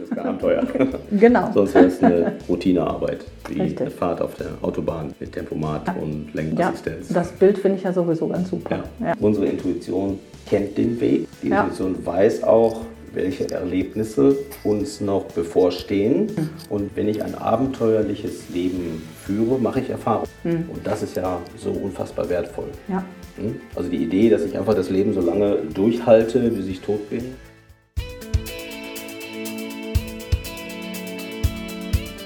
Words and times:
Das 0.00 0.10
ist 0.10 0.12
ein 0.12 0.18
Abenteuer. 0.26 0.62
Genau. 1.12 1.50
Sonst 1.54 1.74
wäre 1.74 1.86
es 1.86 2.02
eine 2.02 2.32
Routinearbeit, 2.48 3.24
wie 3.48 3.60
Richtig. 3.60 3.80
eine 3.82 3.90
Fahrt 3.90 4.20
auf 4.20 4.34
der 4.34 4.48
Autobahn 4.62 5.12
mit 5.18 5.32
Tempomat 5.32 5.82
und 6.00 6.28
Ja, 6.34 6.40
Lenkassistenz. 6.42 7.08
das 7.08 7.30
Bild 7.32 7.58
finde 7.58 7.78
ich 7.78 7.84
ja 7.84 7.92
sowieso 7.92 8.28
ganz 8.28 8.50
super. 8.50 8.82
Ja. 9.00 9.06
Ja. 9.08 9.14
Unsere 9.20 9.46
Intuition 9.46 10.18
kennt 10.48 10.76
den 10.76 11.00
Weg. 11.00 11.26
Die 11.42 11.48
Ja. 11.48 11.62
Intuition 11.62 11.94
weiß 12.04 12.42
auch, 12.44 12.82
welche 13.14 13.50
Erlebnisse 13.50 14.36
uns 14.62 15.00
noch 15.00 15.24
bevorstehen. 15.26 16.26
Mhm. 16.26 16.48
Und 16.68 16.90
wenn 16.96 17.08
ich 17.08 17.22
ein 17.22 17.34
abenteuerliches 17.34 18.50
Leben 18.52 19.02
führe, 19.24 19.58
mache 19.58 19.80
ich 19.80 19.88
Erfahrung. 19.90 20.26
Und 20.44 20.84
das 20.86 21.02
ist 21.02 21.16
ja 21.16 21.38
so 21.56 21.70
unfassbar 21.70 22.28
wertvoll. 22.28 22.66
Ja. 22.88 23.02
Hm? 23.38 23.56
Also 23.74 23.88
die 23.88 23.96
Idee, 23.98 24.28
dass 24.30 24.42
ich 24.44 24.56
einfach 24.56 24.74
das 24.74 24.90
Leben 24.90 25.12
so 25.14 25.20
lange 25.20 25.56
durchhalte, 25.72 26.38
bis 26.50 26.66
ich 26.68 26.80
tot 26.80 27.08
bin. 27.10 27.24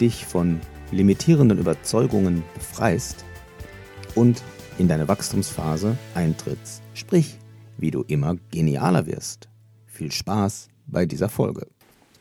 dich 0.00 0.24
von 0.24 0.60
limitierenden 0.90 1.58
Überzeugungen 1.58 2.42
befreist 2.54 3.24
und 4.14 4.42
in 4.78 4.88
deine 4.88 5.08
Wachstumsphase 5.08 5.96
eintrittst. 6.14 6.82
Sprich, 6.94 7.38
wie 7.78 7.90
du 7.90 8.04
immer 8.06 8.36
genialer 8.50 9.06
wirst. 9.06 9.48
Viel 9.86 10.10
Spaß 10.10 10.68
bei 10.86 11.06
dieser 11.06 11.28
Folge. 11.28 11.66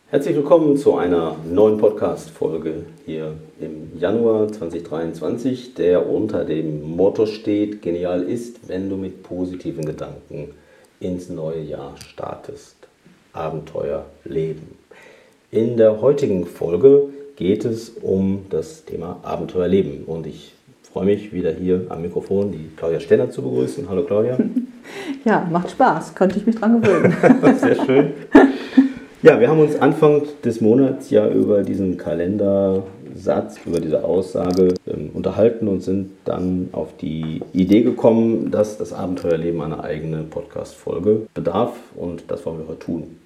Herzlich 0.10 0.36
willkommen 0.36 0.78
zu 0.78 0.96
einer 0.96 1.36
neuen 1.52 1.80
Podcast-Folge 1.80 2.86
hier 3.04 3.34
im 3.60 3.98
Januar 4.00 4.48
2023, 4.52 5.74
der 5.74 6.08
unter 6.08 6.46
dem 6.46 6.96
Motto 6.96 7.26
steht: 7.26 7.82
Genial 7.82 8.22
ist, 8.22 8.68
wenn 8.68 8.90
du 8.90 8.96
mit 8.96 9.24
positiven 9.24 9.86
Gedanken 9.86 10.50
ins 11.00 11.30
neue 11.30 11.64
Jahr 11.64 11.96
startest. 11.98 12.76
Abenteuer 13.34 14.06
leben. 14.24 14.78
In 15.50 15.78
der 15.78 16.00
heutigen 16.00 16.46
Folge 16.46 17.10
geht 17.36 17.66
es 17.66 17.90
um 17.90 18.46
das 18.50 18.86
Thema 18.86 19.20
Abenteuer 19.24 19.68
leben 19.68 20.04
und 20.06 20.28
ich 20.28 20.54
freue 20.92 21.06
mich 21.06 21.34
wieder 21.34 21.52
hier 21.52 21.88
am 21.90 22.04
Mikrofon 22.04 22.52
die 22.52 22.70
Claudia 22.76 23.00
Stenner 23.00 23.30
zu 23.30 23.42
begrüßen. 23.42 23.90
Hallo 23.90 24.04
Claudia. 24.04 24.38
ja, 25.26 25.48
macht 25.52 25.72
Spaß. 25.72 26.14
Könnte 26.14 26.38
ich 26.38 26.46
mich 26.46 26.56
dran 26.56 26.82
gewöhnen. 26.82 27.16
Sehr 27.60 27.76
schön. 27.84 28.14
Ja, 29.24 29.40
wir 29.40 29.50
haben 29.50 29.60
uns 29.60 29.76
Anfang 29.78 30.24
des 30.44 30.62
Monats 30.62 31.10
ja 31.10 31.28
über 31.28 31.64
diesen 31.64 31.98
Kalendersatz, 31.98 33.58
über 33.66 33.80
diese 33.80 34.04
Aussage 34.04 34.74
ähm, 34.86 35.12
unterhalten 35.14 35.68
und 35.70 35.82
sind 35.82 36.12
dann 36.26 36.70
auf 36.74 36.90
die 36.98 37.42
Idee 37.54 37.84
gekommen, 37.84 38.52
dass 38.52 38.78
das 38.78 38.92
Abenteuerleben 38.92 39.62
eine 39.62 39.84
eigene 39.84 40.24
Podcast-Folge 40.24 41.28
bedarf 41.34 41.78
und 41.96 42.26
das 42.28 42.46
wollen 42.46 42.60
wir 42.60 42.68
heute 42.68 42.80
tun. 42.80 43.18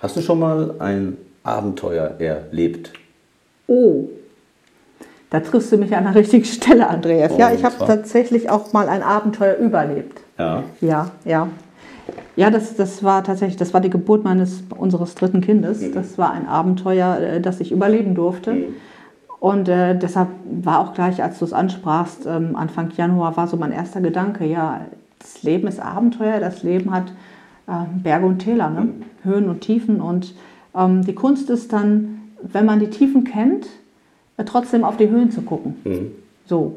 Hast 0.00 0.16
du 0.16 0.20
schon 0.20 0.40
mal 0.40 0.74
ein 0.80 1.16
Abenteuer 1.44 2.16
erlebt? 2.18 2.92
Oh, 3.66 4.08
da 5.30 5.40
triffst 5.40 5.72
du 5.72 5.76
mich 5.78 5.94
an 5.94 6.04
der 6.04 6.14
richtigen 6.14 6.44
Stelle, 6.44 6.88
Andreas. 6.88 7.32
ja, 7.36 7.48
Und 7.48 7.54
ich 7.54 7.64
habe 7.64 7.74
tatsächlich 7.78 8.50
auch 8.50 8.72
mal 8.72 8.88
ein 8.88 9.02
Abenteuer 9.02 9.56
überlebt. 9.56 10.20
Ja. 10.38 10.62
Ja, 10.80 11.10
ja. 11.24 11.48
Ja, 12.36 12.50
das, 12.50 12.76
das 12.76 13.02
war 13.02 13.24
tatsächlich, 13.24 13.56
das 13.56 13.72
war 13.72 13.80
die 13.80 13.90
Geburt 13.90 14.24
meines, 14.24 14.62
unseres 14.76 15.14
dritten 15.14 15.40
Kindes. 15.40 15.80
Mhm. 15.80 15.92
Das 15.92 16.18
war 16.18 16.32
ein 16.32 16.46
Abenteuer, 16.46 17.18
äh, 17.18 17.40
das 17.40 17.60
ich 17.60 17.72
überleben 17.72 18.14
durfte. 18.14 18.56
Und 19.40 19.68
äh, 19.68 19.98
deshalb 19.98 20.28
war 20.62 20.80
auch 20.80 20.94
gleich, 20.94 21.22
als 21.22 21.38
du 21.38 21.44
es 21.44 21.52
ansprachst, 21.52 22.26
ähm, 22.26 22.56
Anfang 22.56 22.90
Januar 22.96 23.36
war 23.36 23.46
so 23.46 23.56
mein 23.56 23.72
erster 23.72 24.00
Gedanke, 24.00 24.44
ja, 24.46 24.82
das 25.18 25.42
Leben 25.42 25.66
ist 25.66 25.80
Abenteuer, 25.80 26.40
das 26.40 26.62
Leben 26.62 26.92
hat 26.92 27.12
ähm, 27.68 28.02
Berge 28.02 28.26
und 28.26 28.38
Täler, 28.38 28.70
ne? 28.70 28.88
Höhen 29.22 29.48
und 29.48 29.62
Tiefen. 29.62 30.00
Und 30.00 30.34
die 30.76 31.14
Kunst 31.14 31.50
ist 31.50 31.72
dann, 31.72 32.22
wenn 32.42 32.66
man 32.66 32.80
die 32.80 32.90
Tiefen 32.90 33.24
kennt, 33.24 33.66
äh, 34.36 34.44
trotzdem 34.44 34.84
auf 34.84 34.96
die 34.96 35.08
Höhen 35.08 35.30
zu 35.30 35.42
gucken. 35.42 35.76
Mhm. 35.84 36.12
So. 36.46 36.76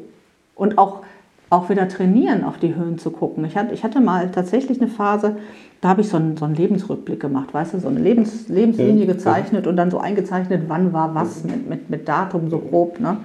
Und 0.54 0.78
auch, 0.78 1.02
auch 1.50 1.68
wieder 1.68 1.88
trainieren, 1.88 2.44
auf 2.44 2.58
die 2.58 2.74
Höhen 2.74 2.98
zu 2.98 3.10
gucken. 3.10 3.44
Ich 3.44 3.56
hatte, 3.56 3.74
ich 3.74 3.84
hatte 3.84 4.00
mal 4.00 4.30
tatsächlich 4.30 4.80
eine 4.80 4.90
Phase, 4.90 5.36
da 5.80 5.88
habe 5.88 6.00
ich 6.00 6.08
so 6.08 6.16
einen, 6.16 6.36
so 6.36 6.44
einen 6.44 6.54
Lebensrückblick 6.54 7.20
gemacht, 7.20 7.54
weißt 7.54 7.74
du, 7.74 7.80
so 7.80 7.88
eine 7.88 8.00
Lebens, 8.00 8.48
Lebenslinie 8.48 9.06
gezeichnet 9.06 9.66
und 9.66 9.76
dann 9.76 9.90
so 9.90 9.98
eingezeichnet, 9.98 10.64
wann 10.66 10.92
war 10.92 11.14
was 11.14 11.44
mit, 11.44 11.68
mit, 11.68 11.90
mit 11.90 12.08
Datum 12.08 12.50
so 12.50 12.58
grob. 12.58 12.98
Ne? 12.98 13.18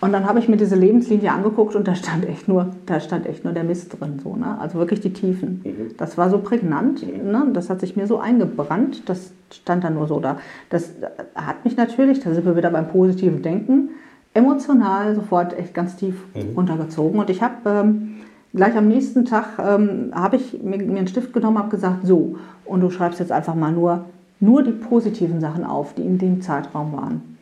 Und 0.00 0.12
dann 0.12 0.24
habe 0.24 0.38
ich 0.38 0.48
mir 0.48 0.56
diese 0.56 0.76
Lebenslinie 0.76 1.30
angeguckt 1.30 1.76
und 1.76 1.86
da 1.86 1.94
stand 1.94 2.26
echt 2.26 2.48
nur, 2.48 2.70
da 2.86 3.00
stand 3.00 3.26
echt 3.26 3.44
nur 3.44 3.52
der 3.52 3.64
Mist 3.64 4.00
drin, 4.00 4.18
so, 4.22 4.34
ne? 4.34 4.58
Also 4.58 4.78
wirklich 4.78 5.00
die 5.00 5.12
Tiefen. 5.12 5.62
Das 5.98 6.16
war 6.16 6.30
so 6.30 6.38
prägnant, 6.38 7.02
ne? 7.02 7.46
Das 7.52 7.68
hat 7.68 7.80
sich 7.80 7.96
mir 7.96 8.06
so 8.06 8.18
eingebrannt, 8.18 9.02
das 9.10 9.32
stand 9.52 9.84
dann 9.84 9.94
nur 9.94 10.08
so 10.08 10.18
da. 10.18 10.38
Das 10.70 10.90
hat 11.34 11.64
mich 11.66 11.76
natürlich, 11.76 12.20
da 12.20 12.32
sind 12.32 12.46
wir 12.46 12.56
wieder 12.56 12.70
beim 12.70 12.88
positiven 12.88 13.42
Denken, 13.42 13.90
emotional 14.32 15.14
sofort 15.14 15.58
echt 15.58 15.74
ganz 15.74 15.96
tief 15.96 16.14
runtergezogen. 16.56 17.20
Und 17.20 17.28
ich 17.28 17.42
habe 17.42 17.56
ähm, 17.66 18.16
gleich 18.54 18.76
am 18.76 18.88
nächsten 18.88 19.26
Tag 19.26 19.58
ähm, 19.58 20.12
habe 20.14 20.36
ich 20.36 20.62
mir, 20.62 20.78
mir 20.78 20.98
einen 20.98 21.08
Stift 21.08 21.34
genommen, 21.34 21.58
habe 21.58 21.68
gesagt, 21.68 22.06
so, 22.06 22.36
und 22.64 22.80
du 22.80 22.88
schreibst 22.88 23.20
jetzt 23.20 23.32
einfach 23.32 23.54
mal 23.54 23.72
nur, 23.72 24.06
nur 24.38 24.62
die 24.62 24.72
positiven 24.72 25.40
Sachen 25.40 25.64
auf, 25.64 25.92
die 25.92 26.02
in 26.02 26.16
dem 26.16 26.40
Zeitraum 26.40 26.92
waren 26.94 27.36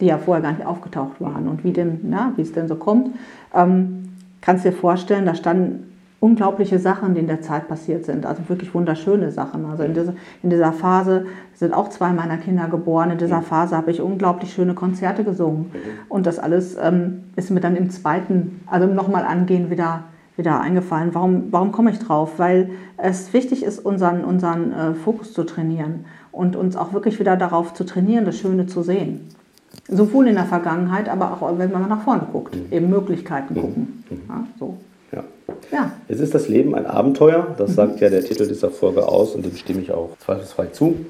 die 0.00 0.06
ja 0.06 0.18
vorher 0.18 0.42
gar 0.42 0.52
nicht 0.52 0.66
aufgetaucht 0.66 1.20
waren 1.20 1.48
und 1.48 1.64
wie 1.64 1.72
denn, 1.72 2.00
na, 2.04 2.32
wie 2.36 2.42
es 2.42 2.52
denn 2.52 2.68
so 2.68 2.76
kommt. 2.76 3.14
Ähm, 3.54 4.10
kannst 4.40 4.64
dir 4.64 4.72
vorstellen, 4.72 5.26
da 5.26 5.34
standen 5.34 5.84
unglaubliche 6.20 6.78
Sachen, 6.78 7.14
die 7.14 7.20
in 7.20 7.28
der 7.28 7.42
Zeit 7.42 7.68
passiert 7.68 8.04
sind, 8.04 8.26
also 8.26 8.42
wirklich 8.48 8.74
wunderschöne 8.74 9.30
Sachen. 9.30 9.64
Also 9.66 9.84
in 9.84 9.94
dieser, 9.94 10.14
in 10.42 10.50
dieser 10.50 10.72
Phase 10.72 11.26
sind 11.54 11.72
auch 11.72 11.90
zwei 11.90 12.12
meiner 12.12 12.38
Kinder 12.38 12.66
geboren. 12.66 13.12
In 13.12 13.18
dieser 13.18 13.42
Phase 13.42 13.76
habe 13.76 13.92
ich 13.92 14.00
unglaublich 14.00 14.52
schöne 14.52 14.74
Konzerte 14.74 15.22
gesungen 15.22 15.70
und 16.08 16.26
das 16.26 16.38
alles 16.38 16.76
ähm, 16.80 17.24
ist 17.36 17.50
mir 17.50 17.60
dann 17.60 17.76
im 17.76 17.90
zweiten, 17.90 18.60
also 18.66 18.86
nochmal 18.86 19.24
angehen 19.24 19.70
wieder 19.70 20.04
wieder 20.38 20.60
eingefallen. 20.60 21.10
Warum, 21.14 21.48
warum 21.50 21.72
komme 21.72 21.90
ich 21.90 21.98
drauf? 21.98 22.38
Weil 22.38 22.70
es 22.96 23.32
wichtig 23.32 23.64
ist, 23.64 23.84
unseren, 23.84 24.24
unseren 24.24 24.72
äh, 24.72 24.94
Fokus 24.94 25.32
zu 25.32 25.42
trainieren 25.42 26.06
und 26.30 26.54
uns 26.54 26.76
auch 26.76 26.92
wirklich 26.92 27.18
wieder 27.18 27.36
darauf 27.36 27.74
zu 27.74 27.84
trainieren, 27.84 28.24
das 28.24 28.38
Schöne 28.38 28.66
zu 28.66 28.82
sehen. 28.82 29.28
Sowohl 29.86 30.28
in 30.28 30.34
der 30.34 30.44
Vergangenheit, 30.44 31.08
aber 31.08 31.32
auch 31.32 31.58
wenn 31.58 31.70
man 31.72 31.88
nach 31.88 32.02
vorne 32.02 32.22
guckt, 32.32 32.56
eben 32.70 32.90
Möglichkeiten 32.90 33.54
gucken. 33.54 34.04
Ja, 34.28 34.44
so. 34.58 34.76
ja. 35.12 35.24
ja, 35.72 35.92
Es 36.08 36.20
ist 36.20 36.34
das 36.34 36.48
Leben 36.48 36.74
ein 36.74 36.86
Abenteuer, 36.86 37.54
das 37.56 37.74
sagt 37.74 38.00
ja 38.00 38.10
der 38.10 38.24
Titel 38.24 38.46
dieser 38.46 38.70
Folge 38.70 39.06
aus 39.06 39.34
und 39.34 39.44
dem 39.44 39.54
stimme 39.56 39.80
ich 39.80 39.92
auch 39.92 40.10
zweifelsfrei 40.18 40.66
zu. 40.66 41.06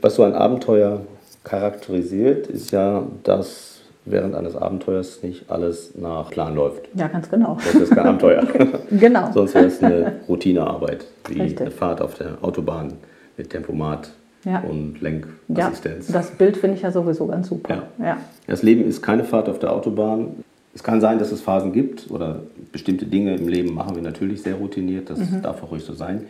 Was 0.00 0.14
so 0.14 0.22
ein 0.22 0.34
Abenteuer 0.34 1.00
charakterisiert, 1.44 2.46
ist 2.48 2.70
ja, 2.70 3.02
dass 3.22 3.80
während 4.04 4.34
eines 4.34 4.56
Abenteuers 4.56 5.22
nicht 5.22 5.50
alles 5.50 5.92
nach 5.96 6.30
Plan 6.30 6.54
läuft. 6.54 6.88
ja, 6.94 7.08
ganz 7.08 7.28
genau. 7.28 7.58
Das 7.64 7.74
ist 7.74 7.90
kein 7.90 8.06
Abenteuer. 8.06 8.46
Genau. 8.90 9.30
Sonst 9.32 9.54
wäre 9.54 9.66
es 9.66 9.82
eine 9.82 10.20
Routinearbeit, 10.28 11.06
wie 11.28 11.40
Richtig. 11.40 11.60
eine 11.60 11.70
Fahrt 11.70 12.00
auf 12.00 12.14
der 12.14 12.38
Autobahn 12.40 12.94
mit 13.36 13.50
Tempomat 13.50 14.10
Ja. 14.46 14.60
und 14.60 14.94
Ja, 15.02 15.08
Lenkassistenz. 15.48 16.06
das 16.06 16.30
Bild 16.30 16.56
finde 16.56 16.76
ich 16.76 16.82
ja 16.82 16.92
sowieso 16.92 17.26
ganz 17.26 17.48
super. 17.48 17.82
Ja. 17.98 18.16
Das 18.46 18.62
Leben 18.62 18.86
ist 18.88 19.02
keine 19.02 19.24
Fahrt 19.24 19.48
auf 19.48 19.58
der 19.58 19.72
Autobahn. 19.72 20.36
Es 20.74 20.82
kann 20.84 21.00
sein, 21.00 21.18
dass 21.18 21.32
es 21.32 21.40
Phasen 21.40 21.72
gibt 21.72 22.10
oder 22.10 22.40
bestimmte 22.70 23.06
Dinge 23.06 23.34
im 23.34 23.48
Leben 23.48 23.74
machen 23.74 23.96
wir 23.96 24.02
natürlich 24.02 24.42
sehr 24.42 24.54
routiniert. 24.54 25.10
Das 25.10 25.18
Mhm. 25.18 25.42
darf 25.42 25.62
auch 25.62 25.72
ruhig 25.72 25.82
so 25.84 25.94
sein. 25.94 26.26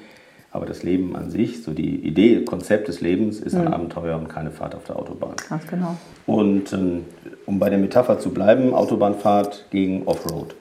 Aber 0.50 0.64
das 0.64 0.82
Leben 0.82 1.14
an 1.14 1.28
sich, 1.30 1.62
so 1.62 1.72
die 1.74 1.96
Idee, 1.96 2.42
Konzept 2.44 2.88
des 2.88 3.02
Lebens 3.02 3.40
ist 3.40 3.52
Mhm. 3.52 3.60
ein 3.62 3.68
Abenteuer 3.74 4.16
und 4.16 4.28
keine 4.28 4.50
Fahrt 4.50 4.74
auf 4.74 4.84
der 4.84 4.96
Autobahn. 4.98 5.34
Ganz 5.48 5.66
genau. 5.66 5.96
Und 6.26 6.72
ähm, 6.72 7.02
um 7.44 7.58
bei 7.58 7.68
der 7.68 7.78
Metapher 7.78 8.18
zu 8.18 8.30
bleiben, 8.30 8.72
Autobahnfahrt 8.72 9.66
gegen 9.70 10.04
Offroad. 10.06 10.54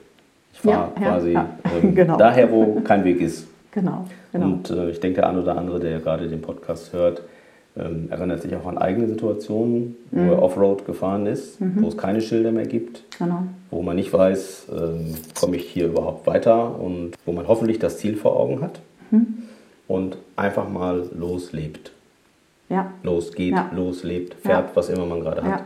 Ich 0.52 0.60
fahre 0.60 0.90
Ja, 0.96 1.02
ja, 1.02 1.08
quasi 1.08 1.30
ja. 1.32 1.48
ähm, 1.82 1.94
Genau. 1.94 2.18
daher, 2.18 2.50
wo 2.52 2.80
kein 2.80 3.02
Weg 3.04 3.20
ist. 3.22 3.46
Genau. 3.72 4.06
genau. 4.32 4.46
Und 4.46 4.70
äh, 4.70 4.88
ich 4.90 5.00
denke, 5.00 5.16
der 5.20 5.28
eine 5.28 5.42
oder 5.42 5.56
andere, 5.58 5.78
der 5.78 5.98
gerade 6.00 6.28
den 6.28 6.40
Podcast 6.40 6.94
hört, 6.94 7.20
ähm, 7.78 8.08
erinnert 8.10 8.42
sich 8.42 8.54
auch 8.56 8.66
an 8.66 8.78
eigene 8.78 9.06
Situationen, 9.08 9.96
wo 10.10 10.20
Mhm. 10.20 10.28
er 10.30 10.42
Offroad 10.42 10.86
gefahren 10.86 11.26
ist, 11.26 11.58
wo 11.60 11.88
es 11.88 11.96
keine 11.96 12.20
Schilder 12.20 12.52
mehr 12.52 12.66
gibt, 12.66 13.02
genau. 13.18 13.42
wo 13.70 13.82
man 13.82 13.96
nicht 13.96 14.12
weiß, 14.12 14.66
ähm, 14.74 15.14
komme 15.38 15.56
ich 15.56 15.64
hier 15.68 15.86
überhaupt 15.86 16.26
weiter 16.26 16.78
und 16.80 17.12
wo 17.26 17.32
man 17.32 17.46
hoffentlich 17.48 17.78
das 17.78 17.98
Ziel 17.98 18.16
vor 18.16 18.38
Augen 18.38 18.60
hat 18.62 18.80
Mhm. 19.10 19.26
und 19.88 20.16
einfach 20.36 20.68
mal 20.68 21.04
loslebt. 21.18 21.92
Ja. 22.68 22.90
losgeht, 23.04 23.52
Ja. 23.54 23.70
loslebt, 23.76 24.34
fährt, 24.42 24.70
Ja. 24.70 24.70
was 24.74 24.88
immer 24.88 25.06
man 25.06 25.20
gerade 25.20 25.42
hat. 25.44 25.62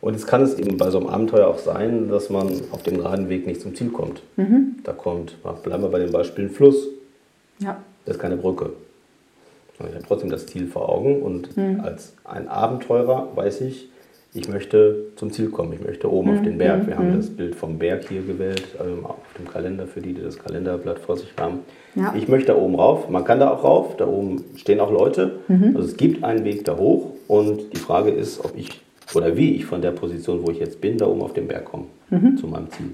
Und 0.00 0.14
jetzt 0.14 0.26
kann 0.26 0.42
es 0.42 0.58
eben 0.58 0.76
bei 0.76 0.90
so 0.90 0.98
einem 0.98 1.06
Abenteuer 1.06 1.46
auch 1.46 1.58
sein, 1.58 2.08
dass 2.08 2.28
man 2.28 2.48
auf 2.72 2.82
dem 2.82 2.96
geraden 2.98 3.28
Weg 3.28 3.46
nicht 3.46 3.60
zum 3.60 3.74
Ziel 3.76 3.88
kommt. 3.90 4.20
Mhm. 4.36 4.76
Da 4.82 4.92
kommt, 4.92 5.36
bleiben 5.62 5.82
wir 5.84 5.88
bei 5.90 6.00
dem 6.00 6.10
Beispiel, 6.10 6.46
ein 6.46 6.50
Fluss. 6.50 6.88
Ja. 7.60 7.76
Das 8.04 8.16
ist 8.16 8.20
keine 8.20 8.36
Brücke. 8.36 8.70
Ich 9.78 9.80
habe 9.94 10.04
trotzdem 10.06 10.30
das 10.30 10.46
Ziel 10.46 10.66
vor 10.66 10.88
Augen 10.88 11.22
und 11.22 11.56
Mhm. 11.56 11.80
als 11.80 12.14
ein 12.24 12.48
Abenteurer 12.48 13.28
weiß 13.34 13.60
ich, 13.62 13.88
ich 14.36 14.48
möchte 14.48 15.06
zum 15.16 15.30
Ziel 15.32 15.48
kommen. 15.50 15.72
Ich 15.72 15.80
möchte 15.80 16.10
oben 16.12 16.30
Mhm. 16.32 16.36
auf 16.38 16.42
den 16.44 16.58
Berg. 16.58 16.86
Wir 16.88 16.96
haben 16.98 17.16
das 17.16 17.30
Bild 17.30 17.54
vom 17.54 17.78
Berg 17.78 18.08
hier 18.08 18.22
gewählt, 18.22 18.64
ähm, 18.80 19.04
auf 19.06 19.16
dem 19.38 19.48
Kalender 19.48 19.86
für 19.86 20.00
die, 20.00 20.12
die 20.12 20.22
das 20.22 20.38
Kalenderblatt 20.38 20.98
vor 20.98 21.16
sich 21.16 21.28
haben. 21.38 21.60
Ja. 21.94 22.12
Ich 22.16 22.26
möchte 22.28 22.48
da 22.52 22.56
oben 22.58 22.74
rauf. 22.74 23.08
Man 23.08 23.24
kann 23.24 23.38
da 23.38 23.50
auch 23.50 23.62
rauf. 23.62 23.96
Da 23.96 24.06
oben 24.08 24.42
stehen 24.56 24.80
auch 24.80 24.90
Leute. 24.90 25.38
Mhm. 25.48 25.76
Also 25.76 25.88
es 25.88 25.96
gibt 25.96 26.24
einen 26.24 26.44
Weg 26.44 26.64
da 26.64 26.76
hoch 26.76 27.12
und 27.28 27.72
die 27.72 27.76
Frage 27.78 28.10
ist, 28.10 28.44
ob 28.44 28.56
ich 28.56 28.80
oder 29.14 29.36
wie 29.36 29.54
ich 29.54 29.66
von 29.66 29.82
der 29.82 29.90
Position, 29.92 30.44
wo 30.44 30.50
ich 30.50 30.58
jetzt 30.58 30.80
bin, 30.80 30.98
da 30.98 31.06
oben 31.06 31.20
auf 31.22 31.32
den 31.34 31.46
Berg 31.46 31.66
komme, 31.66 31.84
Mhm. 32.10 32.36
zu 32.36 32.46
meinem 32.48 32.68
Ziel. 32.70 32.90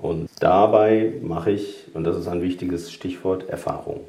Und 0.00 0.30
dabei 0.40 1.12
mache 1.22 1.50
ich, 1.50 1.88
und 1.92 2.04
das 2.04 2.16
ist 2.16 2.28
ein 2.28 2.40
wichtiges 2.40 2.90
Stichwort, 2.92 3.46
Erfahrung. 3.50 4.00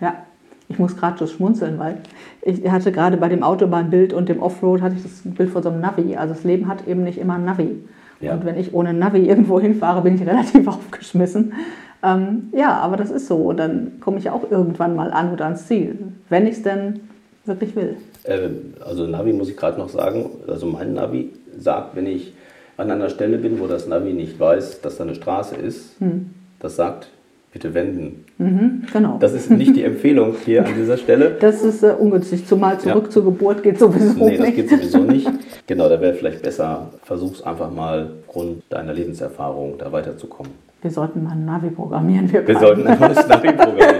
Ja, 0.00 0.24
ich 0.68 0.78
muss 0.78 0.96
gerade 0.96 1.18
so 1.18 1.26
schmunzeln, 1.26 1.78
weil 1.78 1.98
ich 2.42 2.68
hatte 2.70 2.90
gerade 2.92 3.16
bei 3.16 3.28
dem 3.28 3.42
Autobahnbild 3.42 4.12
und 4.12 4.28
dem 4.28 4.42
Offroad 4.42 4.80
hatte 4.82 4.96
ich 4.96 5.02
das 5.02 5.22
Bild 5.24 5.50
von 5.50 5.62
so 5.62 5.68
einem 5.68 5.80
Navi. 5.80 6.16
Also 6.16 6.34
das 6.34 6.44
Leben 6.44 6.68
hat 6.68 6.86
eben 6.86 7.04
nicht 7.04 7.18
immer 7.18 7.34
ein 7.34 7.44
Navi. 7.44 7.84
Ja. 8.20 8.34
Und 8.34 8.44
wenn 8.44 8.58
ich 8.58 8.72
ohne 8.74 8.92
Navi 8.94 9.18
irgendwo 9.28 9.60
hinfahre, 9.60 10.02
bin 10.02 10.14
ich 10.14 10.26
relativ 10.26 10.66
aufgeschmissen. 10.68 11.52
Ähm, 12.02 12.48
ja, 12.52 12.78
aber 12.78 12.96
das 12.96 13.10
ist 13.10 13.26
so. 13.28 13.36
Und 13.36 13.58
dann 13.58 13.92
komme 14.00 14.18
ich 14.18 14.30
auch 14.30 14.50
irgendwann 14.50 14.96
mal 14.96 15.12
an 15.12 15.32
oder 15.32 15.46
ans 15.46 15.66
Ziel, 15.66 15.98
wenn 16.28 16.46
ich 16.46 16.56
es 16.56 16.62
denn 16.62 17.00
wirklich 17.44 17.76
will. 17.76 17.96
Ähm, 18.24 18.74
Also 18.84 19.06
Navi 19.06 19.32
muss 19.32 19.48
ich 19.48 19.56
gerade 19.56 19.78
noch 19.78 19.88
sagen, 19.88 20.30
also 20.48 20.66
mein 20.66 20.94
Navi 20.94 21.32
sagt, 21.58 21.96
wenn 21.96 22.06
ich 22.06 22.34
an 22.76 22.90
einer 22.90 23.08
Stelle 23.10 23.38
bin, 23.38 23.60
wo 23.60 23.66
das 23.66 23.86
Navi 23.86 24.12
nicht 24.12 24.40
weiß, 24.40 24.80
dass 24.80 24.96
da 24.96 25.04
eine 25.04 25.14
Straße 25.14 25.54
ist, 25.54 25.94
das 26.58 26.74
sagt, 26.74 27.08
bitte 27.54 27.72
wenden. 27.72 28.24
Mhm, 28.38 28.82
genau. 28.92 29.16
Das, 29.20 29.32
Das 29.32 29.42
ist 29.42 29.50
nicht 29.50 29.74
die 29.76 29.84
Empfehlung 29.90 30.34
hier 30.44 30.66
an 30.66 30.72
dieser 30.76 30.98
Stelle. 30.98 31.36
ist 31.40 31.82
äh, 31.82 31.94
ungünstig, 31.98 32.44
zumal 32.46 32.78
zurück 32.80 33.04
Ja. 33.04 33.10
zur 33.10 33.24
Geburt 33.24 33.62
geht 33.62 33.78
sowieso 33.78 34.26
Nee, 34.26 34.36
das 34.36 34.46
nicht. 34.46 34.56
geht 34.56 34.68
sowieso 34.70 34.98
nicht. 34.98 35.30
Genau, 35.66 35.88
da 35.88 35.98
wäre 36.00 36.14
vielleicht 36.14 36.42
besser, 36.42 36.90
versuch's 37.04 37.40
einfach 37.42 37.70
mal 37.72 38.10
aufgrund 38.26 38.62
deiner 38.70 38.92
Lebenserfahrung 38.92 39.74
da 39.78 39.90
weiterzukommen. 39.92 40.52
Wir 40.82 40.90
sollten 40.90 41.22
mal 41.22 41.30
ein 41.30 41.46
Navi 41.46 41.70
programmieren. 41.70 42.30
Wir, 42.30 42.46
Wir 42.46 42.58
sollten 42.58 42.86
ein 42.86 42.98
neues 43.00 43.26
Navi 43.26 43.46
programmieren. 43.52 43.94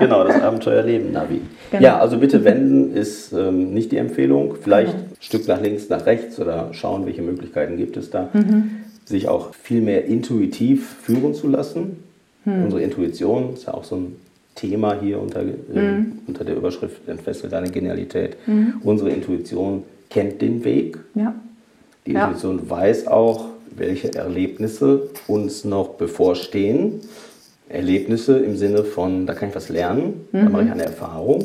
Genau, 0.00 0.24
das 0.24 0.42
Abenteuerleben 0.42 1.12
Navi. 1.12 1.42
Genau. 1.70 1.82
Ja, 1.82 1.98
also 2.00 2.18
bitte 2.18 2.44
wenden 2.44 2.94
ist 2.96 3.32
ähm, 3.32 3.72
nicht 3.74 3.92
die 3.92 3.98
Empfehlung. 3.98 4.54
Vielleicht 4.60 4.92
Genau. 4.92 5.04
ein 5.04 5.16
Stück 5.20 5.46
nach 5.48 5.60
links, 5.60 5.88
nach 5.90 6.04
rechts 6.06 6.40
oder 6.40 6.70
schauen, 6.72 7.06
welche 7.06 7.22
Möglichkeiten 7.22 7.76
gibt 7.76 7.96
es 7.96 8.10
da. 8.10 8.28
Mhm. 8.32 8.70
Sich 9.04 9.28
auch 9.28 9.54
viel 9.54 9.82
mehr 9.82 10.06
intuitiv 10.06 10.96
führen 11.02 11.34
zu 11.34 11.46
lassen. 11.48 11.98
Mhm. 12.46 12.64
Unsere 12.64 12.82
Intuition 12.82 13.52
ist 13.54 13.66
ja 13.66 13.74
auch 13.74 13.84
so 13.84 13.96
ein 13.96 14.16
Thema 14.54 14.98
hier 15.00 15.20
unter, 15.20 15.42
Mhm. 15.42 15.54
ähm, 15.74 16.12
unter 16.26 16.44
der 16.44 16.56
Überschrift 16.56 17.06
Entfessel 17.06 17.50
deine 17.50 17.70
Genialität. 17.70 18.36
Unsere 18.82 19.10
Intuition 19.10 19.82
kennt 20.08 20.40
den 20.40 20.64
Weg. 20.64 20.98
Ja. 21.14 21.34
Die 22.06 22.12
Ja. 22.12 22.26
Intuition 22.26 22.70
weiß 22.70 23.06
auch, 23.08 23.46
welche 23.76 24.14
Erlebnisse 24.14 25.10
uns 25.26 25.64
noch 25.64 25.90
bevorstehen. 25.90 27.00
Erlebnisse 27.68 28.38
im 28.38 28.56
Sinne 28.56 28.84
von, 28.84 29.26
da 29.26 29.34
kann 29.34 29.48
ich 29.48 29.54
was 29.56 29.68
lernen, 29.68 30.26
da 30.32 30.48
mache 30.48 30.62
ich 30.66 30.70
eine 30.70 30.84
Erfahrung. 30.84 31.44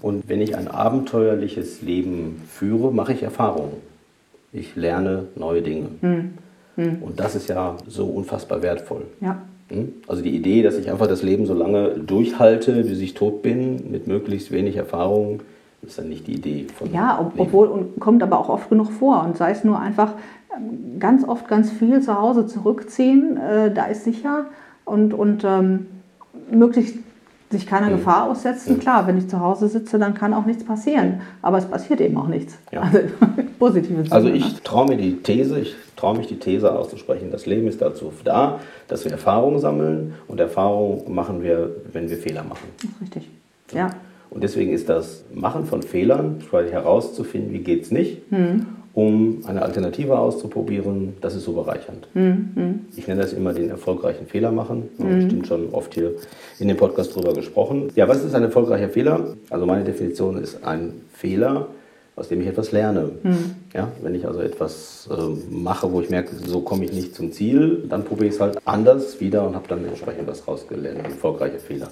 Und 0.00 0.26
wenn 0.26 0.40
ich 0.40 0.56
ein 0.56 0.68
abenteuerliches 0.68 1.82
Leben 1.82 2.40
führe, 2.48 2.90
mache 2.90 3.12
ich 3.12 3.22
Erfahrungen. 3.22 3.74
Ich 4.54 4.74
lerne 4.74 5.26
neue 5.36 5.60
Dinge. 5.60 5.88
Und 6.76 7.20
das 7.20 7.34
ist 7.34 7.50
ja 7.50 7.76
so 7.86 8.06
unfassbar 8.06 8.62
wertvoll. 8.62 9.02
Ja. 9.20 9.42
Also 10.08 10.22
die 10.22 10.34
Idee, 10.34 10.62
dass 10.62 10.76
ich 10.76 10.90
einfach 10.90 11.06
das 11.06 11.22
Leben 11.22 11.46
so 11.46 11.54
lange 11.54 11.90
durchhalte, 11.90 12.82
bis 12.82 13.00
ich 13.00 13.14
tot 13.14 13.42
bin, 13.42 13.90
mit 13.90 14.06
möglichst 14.06 14.50
wenig 14.50 14.76
Erfahrung, 14.76 15.40
ist 15.82 15.98
dann 15.98 16.08
nicht 16.08 16.26
die 16.26 16.34
Idee 16.34 16.66
von 16.74 16.92
Ja, 16.92 17.18
ob, 17.20 17.38
obwohl 17.38 17.68
und 17.68 18.00
kommt 18.00 18.22
aber 18.22 18.38
auch 18.38 18.48
oft 18.48 18.68
genug 18.68 18.90
vor. 18.90 19.24
Und 19.24 19.36
sei 19.36 19.52
es 19.52 19.64
nur 19.64 19.78
einfach 19.78 20.12
ähm, 20.54 20.98
ganz 20.98 21.26
oft 21.26 21.48
ganz 21.48 21.70
viel 21.70 22.00
zu 22.00 22.20
Hause 22.20 22.46
zurückziehen, 22.46 23.36
äh, 23.36 23.72
da 23.72 23.86
ist 23.86 24.04
sicher. 24.04 24.46
Und, 24.84 25.14
und 25.14 25.44
ähm, 25.44 25.86
möglichst 26.50 26.96
sich 27.50 27.66
keiner 27.66 27.88
Mhm. 27.88 27.92
Gefahr 27.96 28.30
aussetzen. 28.30 28.78
Klar, 28.78 29.06
wenn 29.06 29.18
ich 29.18 29.28
zu 29.28 29.40
Hause 29.40 29.68
sitze, 29.68 29.98
dann 29.98 30.14
kann 30.14 30.32
auch 30.34 30.46
nichts 30.46 30.64
passieren, 30.64 31.20
aber 31.42 31.58
es 31.58 31.66
passiert 31.66 32.00
eben 32.00 32.16
auch 32.16 32.28
nichts. 32.28 32.56
Ja. 32.70 32.82
Also 32.82 32.98
positive 33.58 34.02
Sinne. 34.04 34.12
Also 34.12 34.28
ich 34.28 34.60
traue 34.62 34.86
mir 34.88 34.96
die 34.96 35.16
These, 35.16 35.58
ich 35.58 35.74
traue 35.96 36.16
mich 36.16 36.28
die 36.28 36.38
These 36.38 36.72
auszusprechen. 36.72 37.30
Das 37.32 37.46
Leben 37.46 37.66
ist 37.66 37.82
dazu 37.82 38.12
da, 38.24 38.60
dass 38.88 39.04
wir 39.04 39.10
Erfahrungen 39.12 39.58
sammeln 39.58 40.14
und 40.28 40.38
Erfahrungen 40.40 41.12
machen 41.12 41.42
wir, 41.42 41.70
wenn 41.92 42.08
wir 42.08 42.16
Fehler 42.16 42.44
machen. 42.44 42.68
Das 42.80 42.90
ist 42.90 43.00
richtig. 43.02 43.28
Ja. 43.72 43.90
Und 44.30 44.44
deswegen 44.44 44.72
ist 44.72 44.88
das 44.88 45.24
Machen 45.34 45.66
von 45.66 45.82
Fehlern, 45.82 46.38
quasi 46.48 46.70
herauszufinden, 46.70 47.52
wie 47.52 47.58
geht 47.58 47.82
es 47.82 47.90
nicht, 47.90 48.22
Hm. 48.30 48.66
Um 48.92 49.42
eine 49.46 49.62
Alternative 49.62 50.18
auszuprobieren, 50.18 51.14
das 51.20 51.34
ist 51.36 51.44
so 51.44 51.52
bereichernd. 51.52 52.08
Hm, 52.14 52.80
Ich 52.96 53.06
nenne 53.06 53.22
das 53.22 53.32
immer 53.32 53.52
den 53.54 53.70
erfolgreichen 53.70 54.26
Fehler 54.26 54.50
machen. 54.50 54.88
Wir 54.98 55.06
haben 55.06 55.20
bestimmt 55.20 55.46
schon 55.46 55.68
oft 55.72 55.94
hier 55.94 56.12
in 56.58 56.68
dem 56.68 56.76
Podcast 56.76 57.14
drüber 57.14 57.32
gesprochen. 57.32 57.90
Ja, 57.94 58.08
was 58.08 58.24
ist 58.24 58.34
ein 58.34 58.42
erfolgreicher 58.42 58.88
Fehler? 58.88 59.34
Also 59.48 59.64
meine 59.66 59.84
Definition 59.84 60.38
ist 60.42 60.64
ein 60.64 61.02
Fehler, 61.12 61.68
aus 62.16 62.28
dem 62.28 62.40
ich 62.40 62.48
etwas 62.48 62.72
lerne. 62.72 63.10
Ja, 63.72 63.88
wenn 64.02 64.14
ich 64.16 64.26
also 64.26 64.40
etwas 64.40 65.08
ähm, 65.16 65.40
mache, 65.62 65.90
wo 65.92 66.00
ich 66.00 66.10
merke, 66.10 66.34
so 66.34 66.60
komme 66.60 66.84
ich 66.84 66.92
nicht 66.92 67.14
zum 67.14 67.30
Ziel, 67.32 67.84
dann 67.88 68.04
probiere 68.04 68.26
ich 68.28 68.34
es 68.34 68.40
halt 68.40 68.58
anders 68.64 69.20
wieder 69.20 69.46
und 69.46 69.54
habe 69.54 69.68
dann 69.68 69.84
entsprechend 69.84 70.26
was 70.26 70.46
rausgelernt. 70.48 70.98
Erfolgreicher 71.04 71.60
Fehler. 71.60 71.88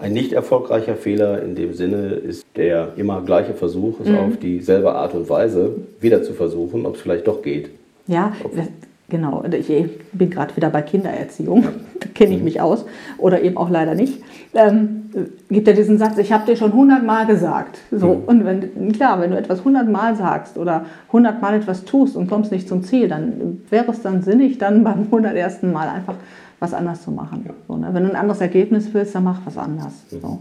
Ein 0.00 0.12
nicht 0.12 0.32
erfolgreicher 0.32 0.94
Fehler 0.94 1.42
in 1.42 1.54
dem 1.54 1.74
Sinne 1.74 2.10
ist 2.10 2.46
der 2.56 2.92
immer 2.96 3.20
gleiche 3.22 3.54
Versuch, 3.54 4.00
es 4.00 4.08
auf 4.10 4.36
dieselbe 4.36 4.92
Art 4.94 5.14
und 5.14 5.28
Weise 5.28 5.72
wieder 6.00 6.22
zu 6.22 6.34
versuchen, 6.34 6.86
ob 6.86 6.94
es 6.96 7.00
vielleicht 7.00 7.26
doch 7.26 7.42
geht. 7.42 7.70
Ja, 8.06 8.32
das- 8.54 8.68
genau. 9.08 9.42
Ich 9.50 9.66
bin 10.12 10.30
gerade 10.30 10.54
wieder 10.56 10.70
bei 10.70 10.82
Kindererziehung. 10.82 11.64
Da 12.00 12.06
kenne 12.14 12.36
ich 12.36 12.42
mich 12.44 12.60
aus. 12.60 12.84
Oder 13.18 13.42
eben 13.42 13.56
auch 13.56 13.70
leider 13.70 13.96
nicht. 13.96 14.22
Ähm, 14.54 15.10
gibt 15.50 15.66
ja 15.66 15.72
diesen 15.72 15.98
Satz, 15.98 16.16
ich 16.18 16.32
habe 16.32 16.46
dir 16.46 16.56
schon 16.56 16.72
hundertmal 16.72 17.26
gesagt. 17.26 17.78
So, 17.90 18.22
Und 18.24 18.44
wenn, 18.44 18.92
klar, 18.92 19.20
wenn 19.20 19.32
du 19.32 19.36
etwas 19.36 19.64
hundertmal 19.64 20.14
sagst 20.14 20.58
oder 20.58 20.84
hundertmal 21.12 21.54
etwas 21.54 21.84
tust 21.84 22.14
und 22.14 22.28
kommst 22.28 22.52
nicht 22.52 22.68
zum 22.68 22.84
Ziel, 22.84 23.08
dann 23.08 23.62
wäre 23.68 23.90
es 23.90 24.00
dann 24.00 24.22
sinnig, 24.22 24.58
dann 24.58 24.84
beim 24.84 25.10
hundertersten 25.10 25.72
Mal 25.72 25.88
einfach 25.88 26.14
was 26.60 26.74
anders 26.74 27.02
zu 27.02 27.10
machen. 27.10 27.48
So, 27.66 27.76
ne? 27.76 27.88
Wenn 27.92 28.04
du 28.04 28.10
ein 28.10 28.16
anderes 28.16 28.40
Ergebnis 28.40 28.92
willst, 28.92 29.14
dann 29.14 29.24
mach 29.24 29.40
was 29.44 29.56
anders. 29.56 29.92
So. 30.10 30.38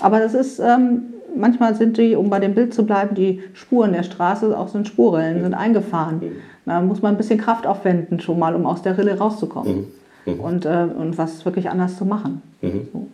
Aber 0.00 0.20
das 0.20 0.34
ist, 0.34 0.58
ähm, 0.58 1.02
manchmal 1.34 1.74
sind 1.74 1.96
die, 1.96 2.14
um 2.14 2.28
bei 2.28 2.40
dem 2.40 2.54
Bild 2.54 2.74
zu 2.74 2.84
bleiben, 2.84 3.14
die 3.14 3.42
Spuren 3.54 3.92
der 3.92 4.02
Straße, 4.02 4.56
auch 4.56 4.68
sind 4.68 4.86
Spurrillen, 4.86 5.42
sind 5.42 5.54
eingefahren. 5.54 6.20
Da 6.66 6.80
muss 6.82 7.00
man 7.00 7.14
ein 7.14 7.16
bisschen 7.16 7.38
Kraft 7.38 7.66
aufwenden 7.66 8.20
schon 8.20 8.38
mal, 8.38 8.54
um 8.54 8.66
aus 8.66 8.82
der 8.82 8.98
Rille 8.98 9.16
rauszukommen. 9.16 9.86
Und, 10.26 10.66
äh, 10.66 10.86
und 10.98 11.16
was 11.16 11.44
wirklich 11.44 11.70
anders 11.70 11.96
zu 11.96 12.04
machen. 12.04 12.42
So. 12.92 13.06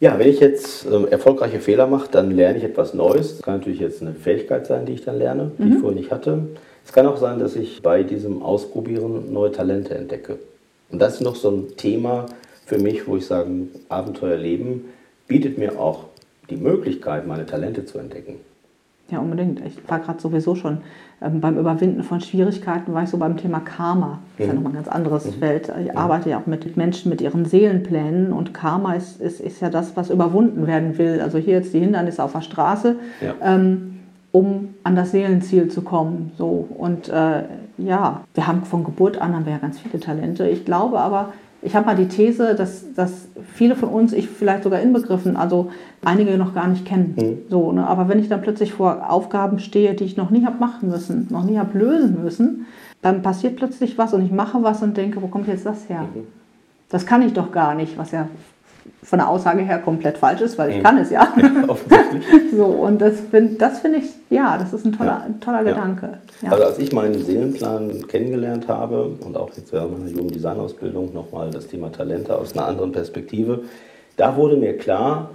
Ja, 0.00 0.18
wenn 0.18 0.26
ich 0.28 0.40
jetzt 0.40 0.84
ähm, 0.84 1.06
erfolgreiche 1.08 1.60
Fehler 1.60 1.86
mache, 1.86 2.08
dann 2.10 2.32
lerne 2.32 2.58
ich 2.58 2.64
etwas 2.64 2.92
Neues. 2.92 3.36
Das 3.36 3.42
kann 3.42 3.58
natürlich 3.58 3.78
jetzt 3.78 4.02
eine 4.02 4.14
Fähigkeit 4.14 4.66
sein, 4.66 4.84
die 4.84 4.94
ich 4.94 5.04
dann 5.04 5.16
lerne, 5.16 5.52
die 5.58 5.68
ich 5.68 5.78
vorher 5.78 5.96
nicht 5.96 6.10
hatte. 6.10 6.48
Es 6.84 6.92
kann 6.92 7.06
auch 7.06 7.18
sein, 7.18 7.38
dass 7.38 7.54
ich 7.54 7.82
bei 7.82 8.02
diesem 8.02 8.42
Ausprobieren 8.42 9.32
neue 9.32 9.52
Talente 9.52 9.94
entdecke. 9.94 10.40
Und 10.92 11.00
das 11.00 11.14
ist 11.14 11.20
noch 11.22 11.36
so 11.36 11.50
ein 11.50 11.76
Thema 11.76 12.26
für 12.66 12.78
mich, 12.78 13.08
wo 13.08 13.16
ich 13.16 13.26
sagen, 13.26 13.70
Abenteuerleben 13.88 14.84
bietet 15.26 15.58
mir 15.58 15.80
auch 15.80 16.04
die 16.50 16.56
Möglichkeit, 16.56 17.26
meine 17.26 17.46
Talente 17.46 17.84
zu 17.84 17.98
entdecken. 17.98 18.36
Ja, 19.10 19.18
unbedingt. 19.18 19.60
Ich 19.66 19.76
war 19.88 19.98
gerade 19.98 20.20
sowieso 20.20 20.54
schon 20.54 20.78
ähm, 21.20 21.40
beim 21.40 21.58
Überwinden 21.58 22.02
von 22.02 22.20
Schwierigkeiten, 22.20 22.94
war 22.94 23.02
ich 23.02 23.10
so 23.10 23.18
beim 23.18 23.36
Thema 23.36 23.60
Karma. 23.60 24.20
Das 24.38 24.46
ist 24.46 24.48
ja 24.48 24.54
nochmal 24.54 24.72
ein 24.72 24.76
ganz 24.76 24.88
anderes 24.88 25.34
Feld. 25.34 25.70
Ich 25.84 25.96
arbeite 25.96 26.30
ja 26.30 26.38
auch 26.38 26.46
mit 26.46 26.76
Menschen 26.76 27.10
mit 27.10 27.20
ihren 27.20 27.44
Seelenplänen 27.44 28.32
und 28.32 28.54
Karma 28.54 28.94
ist, 28.94 29.20
ist, 29.20 29.40
ist 29.40 29.60
ja 29.60 29.68
das, 29.70 29.96
was 29.96 30.08
überwunden 30.08 30.66
werden 30.66 30.96
will. 30.98 31.20
Also 31.20 31.36
hier 31.38 31.54
jetzt 31.54 31.74
die 31.74 31.80
Hindernisse 31.80 32.22
auf 32.22 32.32
der 32.32 32.40
Straße, 32.40 32.96
Ja. 33.20 33.34
ähm, 33.42 34.00
um 34.30 34.74
an 34.82 34.96
das 34.96 35.10
Seelenziel 35.10 35.68
zu 35.68 35.82
kommen. 35.82 36.32
So. 36.38 36.66
Und 36.78 37.10
äh, 37.10 37.42
ja, 37.78 38.22
wir 38.34 38.46
haben 38.46 38.64
von 38.64 38.84
Geburt 38.84 39.20
an 39.20 39.34
haben 39.34 39.46
wir 39.46 39.52
ja 39.52 39.58
ganz 39.58 39.78
viele 39.78 40.00
Talente. 40.00 40.48
Ich 40.48 40.64
glaube 40.64 41.00
aber, 41.00 41.32
ich 41.62 41.76
habe 41.76 41.86
mal 41.86 41.96
die 41.96 42.08
These, 42.08 42.54
dass, 42.54 42.92
dass 42.94 43.28
viele 43.54 43.76
von 43.76 43.88
uns, 43.88 44.12
ich 44.12 44.28
vielleicht 44.28 44.64
sogar 44.64 44.80
inbegriffen, 44.80 45.36
also 45.36 45.70
einige 46.04 46.36
noch 46.36 46.54
gar 46.54 46.66
nicht 46.66 46.84
kennen. 46.84 47.44
So, 47.48 47.70
ne? 47.72 47.86
Aber 47.86 48.08
wenn 48.08 48.18
ich 48.18 48.28
dann 48.28 48.42
plötzlich 48.42 48.72
vor 48.72 49.08
Aufgaben 49.08 49.60
stehe, 49.60 49.94
die 49.94 50.04
ich 50.04 50.16
noch 50.16 50.30
nie 50.30 50.44
habe 50.44 50.58
machen 50.58 50.90
müssen, 50.90 51.28
noch 51.30 51.44
nie 51.44 51.58
habe 51.58 51.78
lösen 51.78 52.22
müssen, 52.22 52.66
dann 53.00 53.22
passiert 53.22 53.56
plötzlich 53.56 53.96
was 53.96 54.12
und 54.12 54.24
ich 54.24 54.32
mache 54.32 54.62
was 54.62 54.82
und 54.82 54.96
denke, 54.96 55.22
wo 55.22 55.28
kommt 55.28 55.46
jetzt 55.46 55.64
das 55.64 55.88
her? 55.88 56.04
Das 56.88 57.06
kann 57.06 57.22
ich 57.22 57.32
doch 57.32 57.52
gar 57.52 57.74
nicht, 57.74 57.96
was 57.96 58.10
ja 58.10 58.28
von 59.02 59.18
der 59.18 59.28
Aussage 59.28 59.62
her 59.62 59.78
komplett 59.78 60.18
falsch 60.18 60.40
ist, 60.40 60.58
weil 60.58 60.70
ich 60.70 60.76
mhm. 60.78 60.82
kann 60.82 60.98
es 60.98 61.10
ja. 61.10 61.22
Offensichtlich. 61.68 62.24
so, 62.56 62.64
und 62.64 63.00
das 63.00 63.14
finde 63.30 63.54
das 63.54 63.80
find 63.80 63.96
ich, 63.96 64.10
ja, 64.30 64.56
das 64.58 64.72
ist 64.72 64.84
ein 64.84 64.92
toller, 64.92 65.10
ja. 65.10 65.24
ein 65.26 65.40
toller 65.40 65.64
Gedanke. 65.64 66.18
Ja. 66.40 66.50
Also 66.52 66.64
als 66.64 66.78
ich 66.78 66.92
meinen 66.92 67.22
Seelenplan 67.22 68.06
kennengelernt 68.08 68.68
habe 68.68 69.10
und 69.24 69.36
auch 69.36 69.50
jetzt 69.56 69.72
während 69.72 69.98
meiner 69.98 70.10
Jugenddesignausbildung 70.10 71.12
nochmal 71.12 71.50
das 71.50 71.66
Thema 71.66 71.90
Talente 71.90 72.36
aus 72.36 72.56
einer 72.56 72.66
anderen 72.66 72.92
Perspektive, 72.92 73.60
da 74.16 74.36
wurde 74.36 74.56
mir 74.56 74.76
klar, 74.78 75.30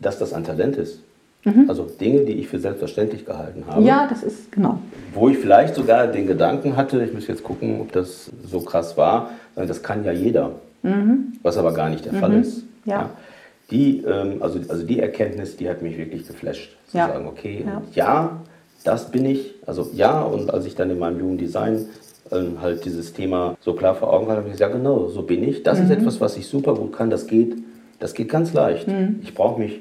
dass 0.00 0.18
das 0.18 0.32
ein 0.32 0.44
Talent 0.44 0.76
ist. 0.76 1.00
Mhm. 1.44 1.66
Also 1.68 1.84
Dinge, 1.84 2.20
die 2.24 2.32
ich 2.32 2.48
für 2.48 2.58
selbstverständlich 2.58 3.24
gehalten 3.24 3.64
habe. 3.68 3.82
Ja, 3.82 4.06
das 4.08 4.22
ist 4.22 4.50
genau. 4.50 4.80
Wo 5.14 5.28
ich 5.28 5.38
vielleicht 5.38 5.74
sogar 5.74 6.08
den 6.08 6.26
Gedanken 6.26 6.76
hatte, 6.76 7.02
ich 7.04 7.14
muss 7.14 7.28
jetzt 7.28 7.44
gucken, 7.44 7.80
ob 7.80 7.92
das 7.92 8.30
so 8.44 8.60
krass 8.60 8.96
war, 8.96 9.30
das 9.54 9.82
kann 9.82 10.04
ja 10.04 10.12
jeder. 10.12 10.52
Mhm. 10.82 11.34
Was 11.42 11.56
aber 11.56 11.72
gar 11.72 11.88
nicht 11.88 12.04
der 12.04 12.14
mhm. 12.14 12.18
Fall 12.18 12.34
ist. 12.34 12.64
Ja. 12.86 13.00
ja. 13.00 13.10
Die, 13.70 14.02
ähm, 14.02 14.42
also, 14.42 14.60
also 14.68 14.86
die 14.86 15.00
Erkenntnis, 15.00 15.56
die 15.56 15.68
hat 15.68 15.82
mich 15.82 15.98
wirklich 15.98 16.26
geflasht. 16.26 16.76
Zu 16.88 16.98
ja. 16.98 17.08
sagen, 17.08 17.26
okay, 17.26 17.64
ja. 17.66 17.82
ja, 17.94 18.40
das 18.84 19.10
bin 19.10 19.26
ich. 19.26 19.54
Also 19.66 19.90
ja, 19.92 20.22
und 20.22 20.52
als 20.52 20.66
ich 20.66 20.76
dann 20.76 20.90
in 20.90 20.98
meinem 20.98 21.18
Jugenddesign 21.18 21.86
ähm, 22.30 22.60
halt 22.60 22.84
dieses 22.84 23.12
Thema 23.12 23.56
so 23.60 23.74
klar 23.74 23.94
vor 23.96 24.12
Augen 24.12 24.26
hatte, 24.28 24.38
habe 24.38 24.48
ich 24.48 24.52
gesagt, 24.52 24.72
ja 24.72 24.78
genau, 24.78 25.08
so 25.08 25.22
bin 25.22 25.42
ich. 25.42 25.64
Das 25.64 25.78
mhm. 25.78 25.86
ist 25.86 25.90
etwas, 25.90 26.20
was 26.20 26.36
ich 26.36 26.46
super 26.46 26.74
gut 26.74 26.92
kann. 26.92 27.10
Das 27.10 27.26
geht, 27.26 27.56
das 27.98 28.14
geht 28.14 28.28
ganz 28.28 28.52
leicht. 28.52 28.86
Mhm. 28.86 29.20
Ich 29.22 29.34
brauche 29.34 29.60
mich 29.60 29.80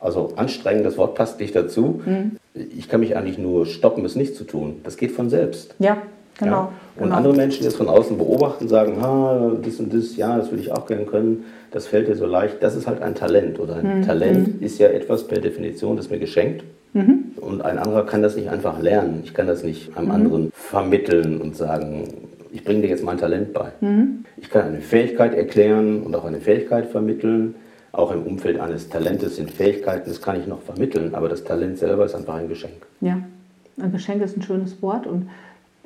also 0.00 0.32
anstrengend, 0.36 0.86
das 0.86 0.96
Wort 0.98 1.14
passt 1.14 1.40
nicht 1.40 1.54
dazu. 1.54 2.00
Mhm. 2.04 2.36
Ich 2.54 2.88
kann 2.88 3.00
mich 3.00 3.16
eigentlich 3.16 3.38
nur 3.38 3.66
stoppen, 3.66 4.04
es 4.04 4.14
nicht 4.14 4.34
zu 4.36 4.44
tun. 4.44 4.80
Das 4.82 4.96
geht 4.96 5.12
von 5.12 5.30
selbst. 5.30 5.74
Ja, 5.78 5.98
genau. 6.38 6.50
Ja? 6.50 6.72
Und 6.96 7.04
genau. 7.04 7.16
andere 7.16 7.34
Menschen, 7.34 7.62
die 7.62 7.68
es 7.68 7.76
von 7.76 7.88
außen 7.88 8.16
beobachten, 8.16 8.68
sagen, 8.68 8.98
ah, 9.02 9.52
das 9.62 9.76
und 9.76 9.92
das, 9.92 10.16
ja, 10.16 10.36
das 10.36 10.50
würde 10.50 10.62
ich 10.62 10.72
auch 10.72 10.86
gerne 10.86 11.04
können, 11.04 11.44
das 11.70 11.86
fällt 11.86 12.08
dir 12.08 12.16
so 12.16 12.26
leicht. 12.26 12.62
Das 12.62 12.74
ist 12.74 12.86
halt 12.86 13.02
ein 13.02 13.14
Talent. 13.14 13.58
Oder 13.58 13.76
ein 13.76 14.00
mhm. 14.00 14.02
Talent 14.06 14.62
ist 14.62 14.78
ja 14.78 14.88
etwas 14.88 15.26
per 15.26 15.40
Definition, 15.40 15.96
das 15.96 16.10
mir 16.10 16.18
geschenkt. 16.18 16.64
Mhm. 16.94 17.32
Und 17.36 17.62
ein 17.62 17.78
anderer 17.78 18.06
kann 18.06 18.22
das 18.22 18.36
nicht 18.36 18.48
einfach 18.48 18.80
lernen. 18.80 19.20
Ich 19.24 19.34
kann 19.34 19.46
das 19.46 19.62
nicht 19.62 19.96
einem 19.96 20.06
mhm. 20.06 20.14
anderen 20.14 20.52
vermitteln 20.54 21.40
und 21.40 21.56
sagen, 21.56 22.08
ich 22.52 22.64
bringe 22.64 22.82
dir 22.82 22.88
jetzt 22.88 23.04
mein 23.04 23.18
Talent 23.18 23.52
bei. 23.52 23.72
Mhm. 23.80 24.24
Ich 24.38 24.48
kann 24.48 24.66
eine 24.66 24.80
Fähigkeit 24.80 25.34
erklären 25.34 26.02
und 26.02 26.14
auch 26.14 26.24
eine 26.24 26.40
Fähigkeit 26.40 26.86
vermitteln 26.86 27.54
auch 27.96 28.12
im 28.12 28.24
Umfeld 28.24 28.60
eines 28.60 28.90
Talentes 28.90 29.36
sind 29.36 29.50
Fähigkeiten, 29.50 30.08
das 30.08 30.20
kann 30.20 30.38
ich 30.38 30.46
noch 30.46 30.60
vermitteln, 30.60 31.14
aber 31.14 31.30
das 31.30 31.44
Talent 31.44 31.78
selber 31.78 32.04
ist 32.04 32.14
einfach 32.14 32.34
ein 32.34 32.48
Geschenk. 32.48 32.86
Ja, 33.00 33.22
ein 33.80 33.92
Geschenk 33.92 34.22
ist 34.22 34.36
ein 34.36 34.42
schönes 34.42 34.82
Wort 34.82 35.06
und 35.06 35.30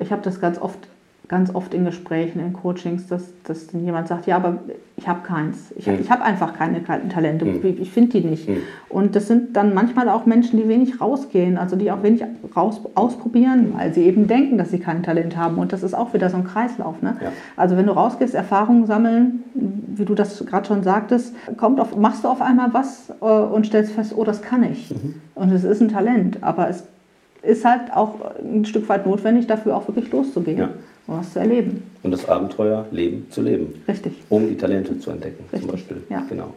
ich 0.01 0.11
habe 0.11 0.21
das 0.21 0.41
ganz 0.41 0.59
oft 0.59 0.87
ganz 1.31 1.55
oft 1.55 1.73
in 1.73 1.85
Gesprächen, 1.85 2.41
in 2.41 2.51
Coachings, 2.51 3.07
dass, 3.07 3.23
dass 3.45 3.71
jemand 3.71 4.09
sagt, 4.09 4.27
ja, 4.27 4.35
aber 4.35 4.57
ich 4.97 5.07
habe 5.07 5.21
keins. 5.25 5.71
Ich, 5.77 5.87
mhm. 5.87 5.99
ich 6.01 6.11
habe 6.11 6.23
einfach 6.23 6.53
keine 6.53 6.81
kalten 6.81 7.07
Talente. 7.07 7.45
Mhm. 7.45 7.77
Ich 7.79 7.89
finde 7.89 8.19
die 8.19 8.27
nicht. 8.27 8.49
Mhm. 8.49 8.57
Und 8.89 9.15
das 9.15 9.27
sind 9.29 9.55
dann 9.55 9.73
manchmal 9.73 10.09
auch 10.09 10.25
Menschen, 10.25 10.59
die 10.59 10.67
wenig 10.67 10.99
rausgehen, 10.99 11.57
also 11.57 11.77
die 11.77 11.89
auch 11.89 12.03
wenig 12.03 12.21
raus, 12.53 12.81
ausprobieren, 12.95 13.73
weil 13.77 13.93
sie 13.93 14.03
eben 14.03 14.27
denken, 14.27 14.57
dass 14.57 14.71
sie 14.71 14.79
kein 14.79 15.03
Talent 15.03 15.37
haben. 15.37 15.57
Und 15.57 15.71
das 15.71 15.83
ist 15.83 15.93
auch 15.93 16.13
wieder 16.13 16.29
so 16.29 16.35
ein 16.35 16.43
Kreislauf. 16.43 17.01
Ne? 17.01 17.15
Ja. 17.21 17.31
Also 17.55 17.77
wenn 17.77 17.85
du 17.85 17.93
rausgehst, 17.93 18.35
Erfahrungen 18.35 18.85
sammeln, 18.85 19.43
wie 19.53 20.03
du 20.03 20.15
das 20.15 20.45
gerade 20.45 20.67
schon 20.67 20.83
sagtest, 20.83 21.33
kommt 21.55 21.79
auf, 21.79 21.95
machst 21.95 22.25
du 22.25 22.27
auf 22.27 22.41
einmal 22.41 22.73
was 22.73 23.09
äh, 23.21 23.25
und 23.25 23.65
stellst 23.67 23.93
fest, 23.93 24.13
oh, 24.17 24.25
das 24.25 24.41
kann 24.41 24.69
ich. 24.69 24.91
Mhm. 24.91 25.15
Und 25.35 25.53
es 25.53 25.63
ist 25.63 25.81
ein 25.81 25.87
Talent, 25.87 26.39
aber 26.41 26.67
es 26.67 26.83
ist 27.43 27.65
halt 27.65 27.93
auch 27.93 28.15
ein 28.39 28.65
Stück 28.65 28.87
weit 28.89 29.05
notwendig, 29.05 29.47
dafür 29.47 29.75
auch 29.75 29.87
wirklich 29.87 30.11
loszugehen. 30.11 30.57
Ja 30.57 30.69
um 31.07 31.19
was 31.19 31.33
zu 31.33 31.39
erleben. 31.39 31.83
Und 32.03 32.11
das 32.11 32.27
Abenteuer 32.27 32.85
Leben 32.91 33.27
zu 33.29 33.41
leben. 33.41 33.81
Richtig. 33.87 34.13
Um 34.29 34.47
die 34.47 34.57
Talente 34.57 34.99
zu 34.99 35.11
entdecken, 35.11 35.43
Richtig. 35.51 35.61
zum 35.61 35.71
Beispiel. 35.71 35.97
Ja. 36.09 36.25
Genau. 36.27 36.53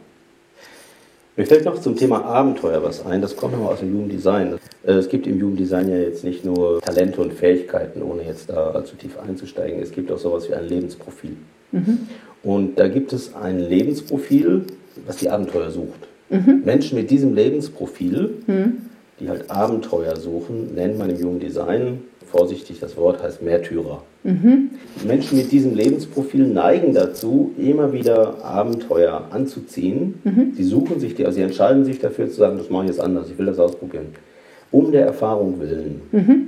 Mir 1.37 1.45
fällt 1.45 1.65
noch 1.65 1.81
zum 1.81 1.97
Thema 1.97 2.23
Abenteuer 2.23 2.81
was 2.81 3.05
ein, 3.05 3.21
das 3.21 3.35
kommt 3.35 3.53
nochmal 3.53 3.73
aus 3.73 3.79
dem 3.79 3.91
Jugenddesign. 3.91 4.53
Äh, 4.83 4.93
es 4.93 5.09
gibt 5.09 5.27
im 5.27 5.37
Jugenddesign 5.37 5.89
ja 5.89 5.97
jetzt 5.97 6.23
nicht 6.23 6.45
nur 6.45 6.79
Talente 6.81 7.19
und 7.19 7.33
Fähigkeiten, 7.33 8.01
ohne 8.01 8.23
jetzt 8.23 8.49
da 8.49 8.71
allzu 8.71 8.95
tief 8.95 9.19
einzusteigen. 9.19 9.81
Es 9.81 9.91
gibt 9.91 10.09
auch 10.11 10.17
sowas 10.17 10.47
wie 10.47 10.53
ein 10.53 10.67
Lebensprofil. 10.67 11.35
Mhm. 11.73 12.07
Und 12.41 12.79
da 12.79 12.87
gibt 12.87 13.11
es 13.11 13.35
ein 13.35 13.59
Lebensprofil, 13.59 14.65
was 15.05 15.17
die 15.17 15.29
Abenteuer 15.29 15.71
sucht. 15.71 16.07
Mhm. 16.29 16.61
Menschen 16.63 16.97
mit 16.97 17.11
diesem 17.11 17.35
Lebensprofil, 17.35 18.35
mhm. 18.47 18.77
Die 19.19 19.29
halt 19.29 19.49
Abenteuer 19.49 20.15
suchen, 20.15 20.75
nennt 20.75 20.97
man 20.97 21.09
im 21.09 21.19
Jugenddesign 21.19 22.01
vorsichtig, 22.25 22.79
das 22.79 22.97
Wort 22.97 23.23
heißt 23.23 23.41
Märtyrer. 23.41 24.03
Mhm. 24.23 24.71
Menschen 25.07 25.37
mit 25.37 25.51
diesem 25.51 25.73
Lebensprofil 25.73 26.47
neigen 26.47 26.93
dazu, 26.93 27.51
immer 27.57 27.93
wieder 27.93 28.43
Abenteuer 28.43 29.27
anzuziehen. 29.31 30.15
Mhm. 30.23 30.51
Sie 30.53 30.63
suchen 30.63 30.99
sich 30.99 31.15
die, 31.15 31.25
also 31.25 31.35
sie 31.35 31.43
entscheiden 31.43 31.85
sich 31.85 31.99
dafür 31.99 32.27
zu 32.27 32.35
sagen, 32.35 32.57
das 32.57 32.69
mache 32.69 32.85
ich 32.85 32.89
jetzt 32.91 32.99
anders, 32.99 33.29
ich 33.29 33.37
will 33.37 33.45
das 33.45 33.59
ausprobieren. 33.59 34.07
Um 34.71 34.91
der 34.91 35.05
Erfahrung 35.05 35.59
willen. 35.61 36.01
Mhm. 36.11 36.47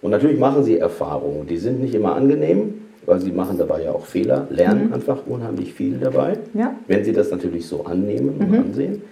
Und 0.00 0.12
natürlich 0.12 0.38
machen 0.38 0.62
sie 0.62 0.78
Erfahrungen, 0.78 1.46
die 1.46 1.58
sind 1.58 1.80
nicht 1.80 1.94
immer 1.94 2.14
angenehm, 2.14 2.74
weil 3.04 3.20
sie 3.20 3.32
machen 3.32 3.58
dabei 3.58 3.82
ja 3.82 3.92
auch 3.92 4.06
Fehler, 4.06 4.46
lernen 4.50 4.88
mhm. 4.88 4.94
einfach 4.94 5.26
unheimlich 5.26 5.74
viel 5.74 5.98
dabei, 5.98 6.38
ja. 6.54 6.74
wenn 6.86 7.04
sie 7.04 7.12
das 7.12 7.30
natürlich 7.30 7.66
so 7.66 7.84
annehmen 7.84 8.36
und 8.38 8.50
mhm. 8.50 8.58
ansehen. 8.58 9.02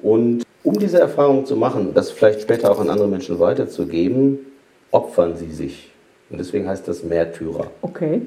Und 0.00 0.43
um 0.64 0.78
diese 0.78 0.98
Erfahrung 0.98 1.46
zu 1.46 1.56
machen, 1.56 1.92
das 1.94 2.10
vielleicht 2.10 2.40
später 2.40 2.72
auch 2.72 2.80
an 2.80 2.90
andere 2.90 3.06
Menschen 3.06 3.38
weiterzugeben, 3.38 4.38
opfern 4.90 5.36
sie 5.36 5.52
sich. 5.52 5.90
Und 6.30 6.38
deswegen 6.38 6.66
heißt 6.66 6.88
das 6.88 7.04
Märtyrer. 7.04 7.70
Okay. 7.82 8.22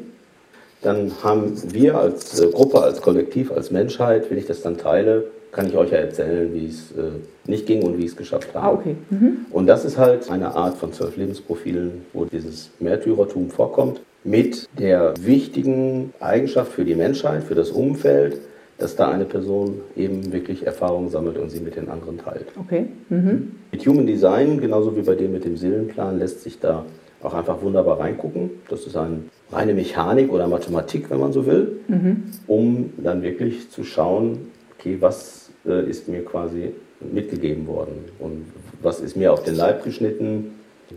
Dann 0.84 1.12
haben 1.24 1.58
wir 1.74 1.98
als 1.98 2.40
äh, 2.40 2.48
Gruppe, 2.52 2.82
als 2.82 3.02
Kollektiv, 3.02 3.52
als 3.52 3.72
Menschheit, 3.72 4.30
wenn 4.30 4.38
ich 4.38 4.46
das 4.46 4.62
dann 4.62 4.78
teile, 4.78 5.26
kann 5.52 5.68
ich 5.68 5.76
euch 5.76 5.92
ja 5.92 5.98
erzählen, 5.98 6.54
wie 6.54 6.68
es 6.68 6.92
äh, 6.92 7.10
nicht 7.50 7.66
ging 7.66 7.82
und 7.82 7.98
wie 7.98 8.04
ich 8.04 8.12
es 8.12 8.16
geschafft 8.16 8.54
habe. 8.54 8.66
Ah, 8.66 8.72
okay. 8.72 8.96
Mhm. 9.10 9.46
Und 9.52 9.66
das 9.66 9.86
ist 9.86 9.98
halt 9.98 10.30
eine 10.30 10.54
Art 10.54 10.78
von 10.78 10.94
zwölf 10.94 11.18
Lebensprofilen, 11.18 12.06
wo 12.14 12.26
dieses 12.26 12.70
Märtyrertum 12.80 13.50
vorkommt, 13.50 14.02
mit 14.24 14.68
der 14.78 15.14
wichtigen 15.20 16.14
Eigenschaft 16.20 16.74
für 16.74 16.86
die 16.86 16.96
Menschheit, 16.96 17.44
für 17.44 17.56
das 17.56 17.72
Umfeld, 17.72 18.40
dass 18.78 18.96
da 18.96 19.10
eine 19.10 19.26
Person 19.26 19.82
eben 19.96 20.32
wirklich 20.32 20.66
Erfahrungen 20.66 21.10
sammelt 21.10 21.38
und 21.38 21.50
sie 21.50 21.60
mit 21.60 21.76
den 21.76 21.90
anderen 21.90 22.18
teilt. 22.18 22.48
Okay. 22.60 22.88
Mhm. 23.10 23.54
Mit 23.72 23.86
Human 23.88 24.06
Design, 24.06 24.60
genauso 24.60 24.96
wie 24.96 25.02
bei 25.02 25.16
dem 25.16 25.32
mit 25.32 25.46
dem 25.46 25.58
Seelenplan, 25.58 26.20
lässt 26.20 26.44
sich 26.44 26.60
da 26.60 26.86
auch 27.24 27.34
einfach 27.34 27.62
wunderbar 27.62 28.00
reingucken. 28.00 28.52
Das 28.70 28.86
ist 28.86 28.96
eine 28.96 29.22
reine 29.52 29.74
Mechanik 29.74 30.32
oder 30.32 30.48
Mathematik, 30.48 31.10
wenn 31.10 31.20
man 31.20 31.34
so 31.34 31.46
will, 31.46 31.80
mhm. 31.88 32.24
um 32.46 32.94
dann 32.98 33.24
wirklich 33.24 33.72
zu 33.72 33.84
schauen, 33.84 34.52
okay, 34.78 34.98
was 35.00 35.50
äh, 35.66 35.90
ist 35.90 36.08
mir 36.08 36.24
quasi 36.24 36.74
mitgegeben 37.00 37.68
worden 37.68 38.06
und 38.20 38.46
was 38.82 39.00
ist 39.00 39.16
mir 39.16 39.34
auf 39.34 39.44
den 39.44 39.56
Leib 39.56 39.84
geschnitten, 39.84 40.52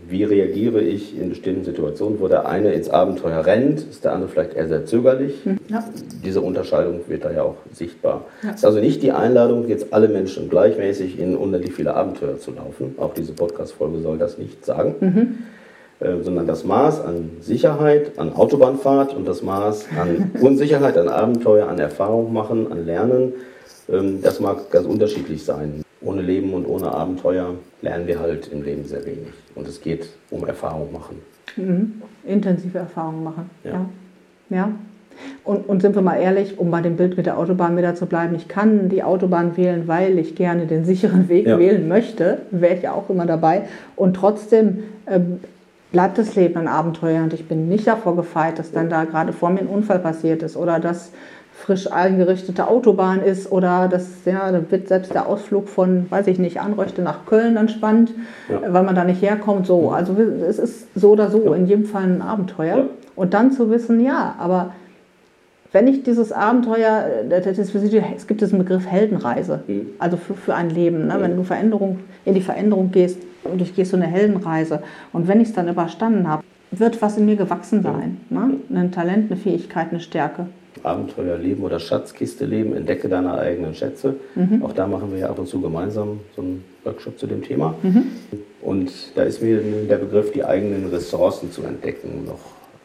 wie 0.07 0.23
reagiere 0.23 0.81
ich 0.81 1.19
in 1.19 1.29
bestimmten 1.29 1.63
Situationen, 1.65 2.19
wo 2.19 2.27
der 2.27 2.47
eine 2.47 2.73
ins 2.73 2.89
Abenteuer 2.89 3.45
rennt, 3.45 3.79
ist 3.79 4.05
der 4.05 4.13
andere 4.13 4.29
vielleicht 4.29 4.53
eher 4.53 4.67
sehr 4.67 4.85
zögerlich. 4.85 5.43
Hm, 5.43 5.57
ja. 5.67 5.83
Diese 6.23 6.41
Unterscheidung 6.41 7.01
wird 7.07 7.25
da 7.25 7.31
ja 7.31 7.43
auch 7.43 7.57
sichtbar. 7.73 8.25
Es 8.39 8.45
ja. 8.45 8.53
ist 8.53 8.65
also 8.65 8.79
nicht 8.79 9.03
die 9.03 9.11
Einladung, 9.11 9.67
jetzt 9.67 9.93
alle 9.93 10.07
Menschen 10.07 10.49
gleichmäßig 10.49 11.19
in 11.19 11.35
unendlich 11.35 11.73
viele 11.73 11.93
Abenteuer 11.93 12.39
zu 12.39 12.51
laufen. 12.51 12.95
Auch 12.97 13.13
diese 13.13 13.33
Podcast-Folge 13.33 13.99
soll 13.99 14.17
das 14.17 14.37
nicht 14.37 14.65
sagen. 14.65 14.95
Mhm. 14.99 15.37
Äh, 16.01 16.23
sondern 16.23 16.47
das 16.47 16.63
Maß 16.63 17.01
an 17.01 17.29
Sicherheit, 17.41 18.17
an 18.17 18.33
Autobahnfahrt 18.33 19.13
und 19.13 19.27
das 19.27 19.43
Maß 19.43 19.85
an 19.99 20.31
Unsicherheit, 20.41 20.97
an 20.97 21.09
Abenteuer, 21.09 21.67
an 21.67 21.77
Erfahrung 21.77 22.33
machen, 22.33 22.71
an 22.71 22.87
Lernen, 22.87 23.33
ähm, 23.87 24.19
das 24.21 24.39
mag 24.39 24.71
ganz 24.71 24.87
unterschiedlich 24.87 25.43
sein. 25.43 25.83
Ohne 26.01 26.21
Leben 26.21 26.53
und 26.53 26.65
ohne 26.65 26.91
Abenteuer 26.91 27.55
lernen 27.81 28.07
wir 28.07 28.19
halt 28.19 28.47
im 28.51 28.63
Leben 28.63 28.85
sehr 28.85 29.05
wenig. 29.05 29.33
Und 29.55 29.67
es 29.67 29.81
geht 29.81 30.09
um 30.29 30.45
Erfahrung 30.45 30.91
machen. 30.91 31.21
Mhm. 31.55 32.01
Intensive 32.25 32.77
Erfahrungen 32.77 33.23
machen. 33.23 33.49
Ja. 33.63 33.71
ja. 33.71 33.85
ja. 34.49 34.71
Und, 35.43 35.67
und, 35.67 35.81
sind 35.81 35.93
wir 35.93 36.01
mal 36.01 36.15
ehrlich, 36.15 36.57
um 36.57 36.71
bei 36.71 36.81
dem 36.81 36.95
Bild 36.95 37.17
mit 37.17 37.25
der 37.25 37.37
Autobahn 37.37 37.77
wieder 37.77 37.95
zu 37.95 38.05
bleiben, 38.05 38.33
ich 38.35 38.47
kann 38.47 38.89
die 38.89 39.03
Autobahn 39.03 39.57
wählen, 39.57 39.87
weil 39.87 40.17
ich 40.17 40.35
gerne 40.35 40.65
den 40.65 40.85
sicheren 40.85 41.29
Weg 41.29 41.45
ja. 41.45 41.59
wählen 41.59 41.87
möchte, 41.87 42.39
wäre 42.49 42.75
ich 42.75 42.83
ja 42.83 42.93
auch 42.93 43.09
immer 43.09 43.25
dabei. 43.25 43.63
Und 43.95 44.15
trotzdem 44.15 44.83
ähm, 45.07 45.39
bleibt 45.91 46.17
das 46.17 46.35
Leben 46.35 46.57
ein 46.57 46.67
Abenteuer 46.67 47.23
und 47.23 47.33
ich 47.33 47.47
bin 47.47 47.67
nicht 47.67 47.85
davor 47.85 48.15
gefeit, 48.15 48.59
dass 48.59 48.71
dann 48.71 48.89
da 48.89 49.03
gerade 49.03 49.33
vor 49.33 49.49
mir 49.49 49.59
ein 49.59 49.67
Unfall 49.67 49.99
passiert 49.99 50.41
ist 50.43 50.55
oder 50.55 50.79
dass 50.79 51.11
frisch 51.61 51.91
eingerichtete 51.91 52.67
Autobahn 52.67 53.21
ist 53.21 53.51
oder 53.51 53.87
das, 53.87 54.09
ja, 54.25 54.51
da 54.51 54.61
wird 54.69 54.87
selbst 54.87 55.13
der 55.13 55.27
Ausflug 55.27 55.69
von, 55.69 56.07
weiß 56.09 56.27
ich 56.27 56.39
nicht, 56.39 56.59
Anröchte 56.59 57.01
nach 57.01 57.25
Köln 57.25 57.55
dann 57.55 57.69
spannend, 57.69 58.13
ja. 58.49 58.73
weil 58.73 58.83
man 58.83 58.95
da 58.95 59.03
nicht 59.03 59.21
herkommt. 59.21 59.67
So, 59.67 59.91
also 59.91 60.15
es 60.15 60.59
ist 60.59 60.87
so 60.95 61.11
oder 61.11 61.29
so 61.29 61.45
ja. 61.45 61.55
in 61.55 61.67
jedem 61.67 61.85
Fall 61.85 62.03
ein 62.03 62.21
Abenteuer. 62.21 62.77
Ja. 62.77 62.83
Und 63.15 63.33
dann 63.33 63.51
zu 63.51 63.69
wissen, 63.69 64.03
ja, 64.03 64.35
aber 64.39 64.73
wenn 65.71 65.87
ich 65.87 66.03
dieses 66.03 66.31
Abenteuer, 66.31 67.05
es 67.29 68.27
gibt 68.27 68.41
diesen 68.41 68.57
Begriff 68.57 68.87
Heldenreise, 68.87 69.61
mhm. 69.67 69.87
also 69.99 70.17
für, 70.17 70.33
für 70.33 70.55
ein 70.55 70.69
Leben, 70.69 71.07
ne? 71.07 71.15
wenn 71.19 71.35
du 71.35 71.43
Veränderung, 71.43 71.99
in 72.25 72.33
die 72.33 72.41
Veränderung 72.41 72.91
gehst 72.91 73.19
und 73.43 73.61
ich 73.61 73.75
gehe 73.75 73.85
so 73.85 73.95
eine 73.95 74.07
Heldenreise 74.07 74.81
und 75.13 75.27
wenn 75.27 75.39
ich 75.39 75.49
es 75.49 75.53
dann 75.53 75.69
überstanden 75.69 76.27
habe, 76.27 76.43
wird 76.71 77.01
was 77.01 77.17
in 77.17 77.25
mir 77.25 77.35
gewachsen 77.35 77.83
sein. 77.83 78.17
Ne? 78.29 78.55
Ein 78.73 78.91
Talent, 78.91 79.29
eine 79.29 79.39
Fähigkeit, 79.39 79.87
eine 79.91 79.99
Stärke. 79.99 80.47
Abenteuer 80.83 81.37
leben 81.37 81.63
oder 81.63 81.79
Schatzkiste 81.79 82.45
leben, 82.45 82.75
entdecke 82.75 83.09
deine 83.09 83.33
eigenen 83.33 83.73
Schätze. 83.73 84.15
Mhm. 84.35 84.63
Auch 84.63 84.73
da 84.73 84.87
machen 84.87 85.11
wir 85.11 85.19
ja 85.19 85.29
ab 85.29 85.39
und 85.39 85.47
zu 85.47 85.61
gemeinsam 85.61 86.19
so 86.35 86.41
einen 86.41 86.63
Workshop 86.83 87.19
zu 87.19 87.27
dem 87.27 87.41
Thema. 87.43 87.75
Mhm. 87.81 88.03
Und 88.61 88.91
da 89.15 89.23
ist 89.23 89.41
mir 89.41 89.61
der 89.89 89.97
Begriff, 89.97 90.31
die 90.31 90.43
eigenen 90.43 90.87
Ressourcen 90.89 91.51
zu 91.51 91.63
entdecken, 91.63 92.25
noch 92.25 92.39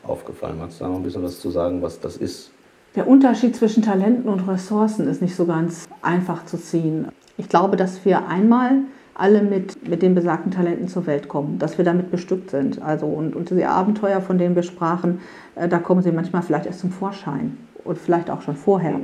aufgefallen. 0.08 0.58
Magst 0.58 0.80
du 0.80 0.84
da 0.84 0.90
noch 0.90 0.96
ein 0.96 1.02
bisschen 1.02 1.22
was 1.22 1.40
zu 1.40 1.50
sagen, 1.50 1.82
was 1.82 2.00
das 2.00 2.16
ist? 2.16 2.50
Der 2.94 3.06
Unterschied 3.06 3.54
zwischen 3.54 3.82
Talenten 3.82 4.28
und 4.28 4.48
Ressourcen 4.48 5.06
ist 5.06 5.20
nicht 5.20 5.36
so 5.36 5.44
ganz 5.44 5.86
einfach 6.00 6.46
zu 6.46 6.56
ziehen. 6.56 7.08
Ich 7.36 7.48
glaube, 7.48 7.76
dass 7.76 8.04
wir 8.04 8.28
einmal 8.28 8.78
alle 9.14 9.42
mit, 9.42 9.88
mit 9.88 10.02
den 10.02 10.14
besagten 10.14 10.50
Talenten 10.50 10.88
zur 10.88 11.06
Welt 11.06 11.28
kommen, 11.28 11.58
dass 11.58 11.78
wir 11.78 11.84
damit 11.84 12.10
bestückt 12.10 12.50
sind. 12.50 12.80
Also 12.82 13.06
und, 13.06 13.34
und 13.34 13.50
die 13.50 13.64
Abenteuer, 13.64 14.20
von 14.20 14.38
denen 14.38 14.54
wir 14.54 14.62
sprachen, 14.62 15.20
äh, 15.54 15.68
da 15.68 15.78
kommen 15.78 16.02
sie 16.02 16.12
manchmal 16.12 16.42
vielleicht 16.42 16.66
erst 16.66 16.80
zum 16.80 16.90
Vorschein 16.90 17.56
und 17.86 17.98
vielleicht 17.98 18.30
auch 18.30 18.42
schon 18.42 18.56
vorher, 18.56 19.00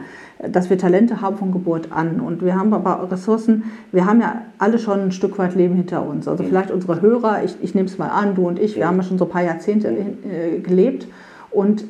dass 0.47 0.71
wir 0.71 0.79
Talente 0.79 1.21
haben 1.21 1.37
von 1.37 1.53
Geburt 1.53 1.93
an. 1.93 2.21
Und 2.21 2.45
wir 2.45 2.57
haben 2.57 2.75
aber 2.75 3.11
Ressourcen, 3.11 3.65
wir 3.93 4.07
haben 4.07 4.21
ja 4.21 4.43
alle 4.59 4.79
schon 4.79 5.01
ein 5.01 5.13
Stück 5.13 5.39
weit 5.39 5.55
Leben 5.55 5.75
hinter 5.75 6.07
uns. 6.07 6.29
Also 6.29 6.45
vielleicht 6.45 6.71
unsere 6.71 7.01
Hörer, 7.01 7.45
ich, 7.45 7.57
ich 7.61 7.75
nehme 7.75 7.89
es 7.89 7.99
mal 7.99 8.09
an, 8.09 8.35
du 8.35 8.47
und 8.47 8.59
ich, 8.59 8.77
wir 8.77 8.87
haben 8.87 8.97
ja 8.97 9.03
schon 9.03 9.19
so 9.19 9.25
ein 9.25 9.31
paar 9.31 9.43
Jahrzehnte 9.43 9.89
äh, 9.89 10.59
gelebt. 10.59 11.07
Und 11.51 11.85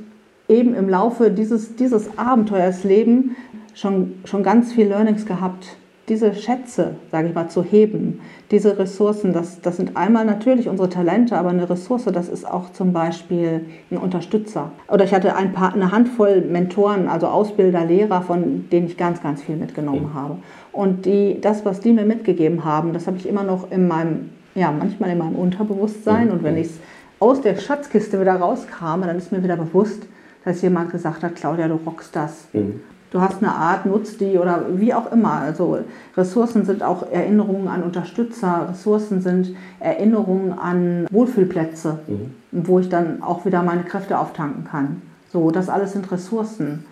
eben 0.48 0.74
im 0.74 0.88
Laufe 0.88 1.30
dieses, 1.30 1.76
dieses 1.76 2.18
Abenteuers 2.18 2.84
leben 2.84 3.36
schon, 3.74 4.14
schon 4.24 4.42
ganz 4.42 4.72
viel 4.72 4.88
Learnings 4.88 5.26
gehabt 5.26 5.76
diese 6.08 6.34
Schätze, 6.34 6.96
sage 7.12 7.28
ich 7.28 7.34
mal, 7.34 7.48
zu 7.48 7.62
heben, 7.62 8.20
diese 8.50 8.76
Ressourcen, 8.78 9.32
das, 9.32 9.60
das 9.60 9.76
sind 9.76 9.96
einmal 9.96 10.24
natürlich 10.24 10.68
unsere 10.68 10.88
Talente, 10.88 11.36
aber 11.38 11.50
eine 11.50 11.70
Ressource, 11.70 12.04
das 12.06 12.28
ist 12.28 12.44
auch 12.44 12.72
zum 12.72 12.92
Beispiel 12.92 13.66
ein 13.90 13.98
Unterstützer. 13.98 14.72
Oder 14.88 15.04
ich 15.04 15.14
hatte 15.14 15.36
ein 15.36 15.52
paar, 15.52 15.72
eine 15.72 15.92
Handvoll 15.92 16.40
Mentoren, 16.40 17.08
also 17.08 17.28
Ausbilder, 17.28 17.84
Lehrer, 17.84 18.22
von 18.22 18.68
denen 18.70 18.86
ich 18.86 18.96
ganz, 18.96 19.22
ganz 19.22 19.42
viel 19.42 19.56
mitgenommen 19.56 20.10
mhm. 20.10 20.14
habe. 20.14 20.36
Und 20.72 21.06
die, 21.06 21.40
das, 21.40 21.64
was 21.64 21.80
die 21.80 21.92
mir 21.92 22.04
mitgegeben 22.04 22.64
haben, 22.64 22.92
das 22.92 23.06
habe 23.06 23.16
ich 23.16 23.28
immer 23.28 23.44
noch 23.44 23.70
in 23.70 23.86
meinem, 23.86 24.30
ja, 24.56 24.72
manchmal 24.72 25.10
in 25.10 25.18
meinem 25.18 25.36
Unterbewusstsein. 25.36 26.26
Mhm. 26.26 26.32
Und 26.32 26.42
wenn 26.42 26.56
ich 26.56 26.66
es 26.66 26.80
aus 27.20 27.40
der 27.42 27.56
Schatzkiste 27.56 28.20
wieder 28.20 28.34
rauskam, 28.34 29.02
dann 29.02 29.16
ist 29.16 29.30
mir 29.30 29.44
wieder 29.44 29.56
bewusst, 29.56 30.02
dass 30.44 30.62
jemand 30.62 30.90
gesagt 30.90 31.22
hat, 31.22 31.36
Claudia, 31.36 31.68
du 31.68 31.78
rockst 31.86 32.16
das. 32.16 32.48
Mhm 32.52 32.80
du 33.12 33.20
hast 33.20 33.42
eine 33.42 33.52
Art, 33.54 33.86
nutzt 33.86 34.20
die 34.20 34.38
oder 34.38 34.66
wie 34.74 34.92
auch 34.92 35.12
immer. 35.12 35.32
Also 35.34 35.78
Ressourcen 36.16 36.64
sind 36.64 36.82
auch 36.82 37.08
Erinnerungen 37.10 37.68
an 37.68 37.82
Unterstützer, 37.82 38.68
Ressourcen 38.70 39.20
sind 39.20 39.54
Erinnerungen 39.78 40.52
an 40.58 41.06
Wohlfühlplätze, 41.10 41.98
mhm. 42.08 42.34
wo 42.50 42.80
ich 42.80 42.88
dann 42.88 43.22
auch 43.22 43.44
wieder 43.44 43.62
meine 43.62 43.84
Kräfte 43.84 44.18
auftanken 44.18 44.64
kann. 44.64 45.02
So, 45.32 45.50
das 45.50 45.68
alles 45.68 45.92
sind 45.92 46.10
Ressourcen. 46.10 46.84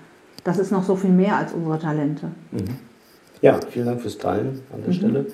Das 0.44 0.58
ist 0.58 0.70
noch 0.70 0.84
so 0.84 0.96
viel 0.96 1.10
mehr 1.10 1.36
als 1.36 1.52
unsere 1.52 1.78
Talente. 1.78 2.28
Mhm. 2.52 2.76
Ja, 3.42 3.58
vielen 3.70 3.86
Dank 3.86 4.00
fürs 4.02 4.18
Teilen 4.18 4.60
an 4.72 4.80
der 4.82 4.88
mhm. 4.88 4.92
Stelle. 4.92 5.26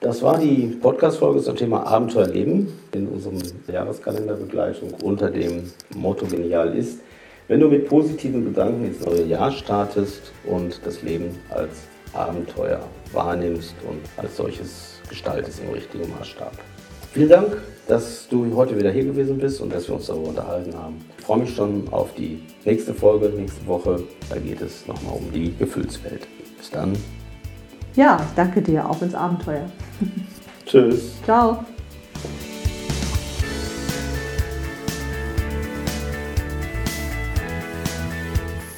Das 0.00 0.20
war 0.20 0.36
die 0.36 0.66
Podcast-Folge 0.80 1.40
zum 1.42 1.54
Thema 1.54 1.86
Abenteuerleben 1.86 2.66
in 2.92 3.06
unserem 3.06 3.38
Jahreskalenderbegleitung 3.68 4.94
unter 5.04 5.30
dem 5.30 5.70
Motto 5.94 6.26
Genial 6.26 6.76
ist. 6.76 6.98
Wenn 7.52 7.60
du 7.60 7.68
mit 7.68 7.86
positiven 7.86 8.46
Gedanken 8.46 8.86
ins 8.86 9.04
neue 9.04 9.24
Jahr 9.24 9.52
startest 9.52 10.32
und 10.46 10.80
das 10.86 11.02
Leben 11.02 11.38
als 11.50 11.82
Abenteuer 12.14 12.80
wahrnimmst 13.12 13.74
und 13.86 14.00
als 14.16 14.38
solches 14.38 15.02
gestaltest 15.06 15.60
im 15.62 15.68
richtigen 15.68 16.10
Maßstab. 16.18 16.52
Vielen 17.12 17.28
Dank, 17.28 17.58
dass 17.86 18.26
du 18.26 18.56
heute 18.56 18.74
wieder 18.78 18.90
hier 18.90 19.04
gewesen 19.04 19.36
bist 19.36 19.60
und 19.60 19.70
dass 19.70 19.86
wir 19.86 19.96
uns 19.96 20.06
darüber 20.06 20.28
unterhalten 20.28 20.72
haben. 20.74 21.04
Ich 21.18 21.24
freue 21.26 21.40
mich 21.40 21.54
schon 21.54 21.86
auf 21.90 22.14
die 22.14 22.42
nächste 22.64 22.94
Folge, 22.94 23.28
nächste 23.28 23.66
Woche. 23.66 24.02
Da 24.30 24.38
geht 24.38 24.62
es 24.62 24.86
nochmal 24.86 25.16
um 25.18 25.30
die 25.30 25.54
Gefühlswelt. 25.54 26.26
Bis 26.56 26.70
dann. 26.70 26.94
Ja, 27.94 28.18
danke 28.34 28.62
dir, 28.62 28.88
auch 28.88 29.02
ins 29.02 29.14
Abenteuer. 29.14 29.70
Tschüss. 30.64 31.22
Ciao. 31.22 31.62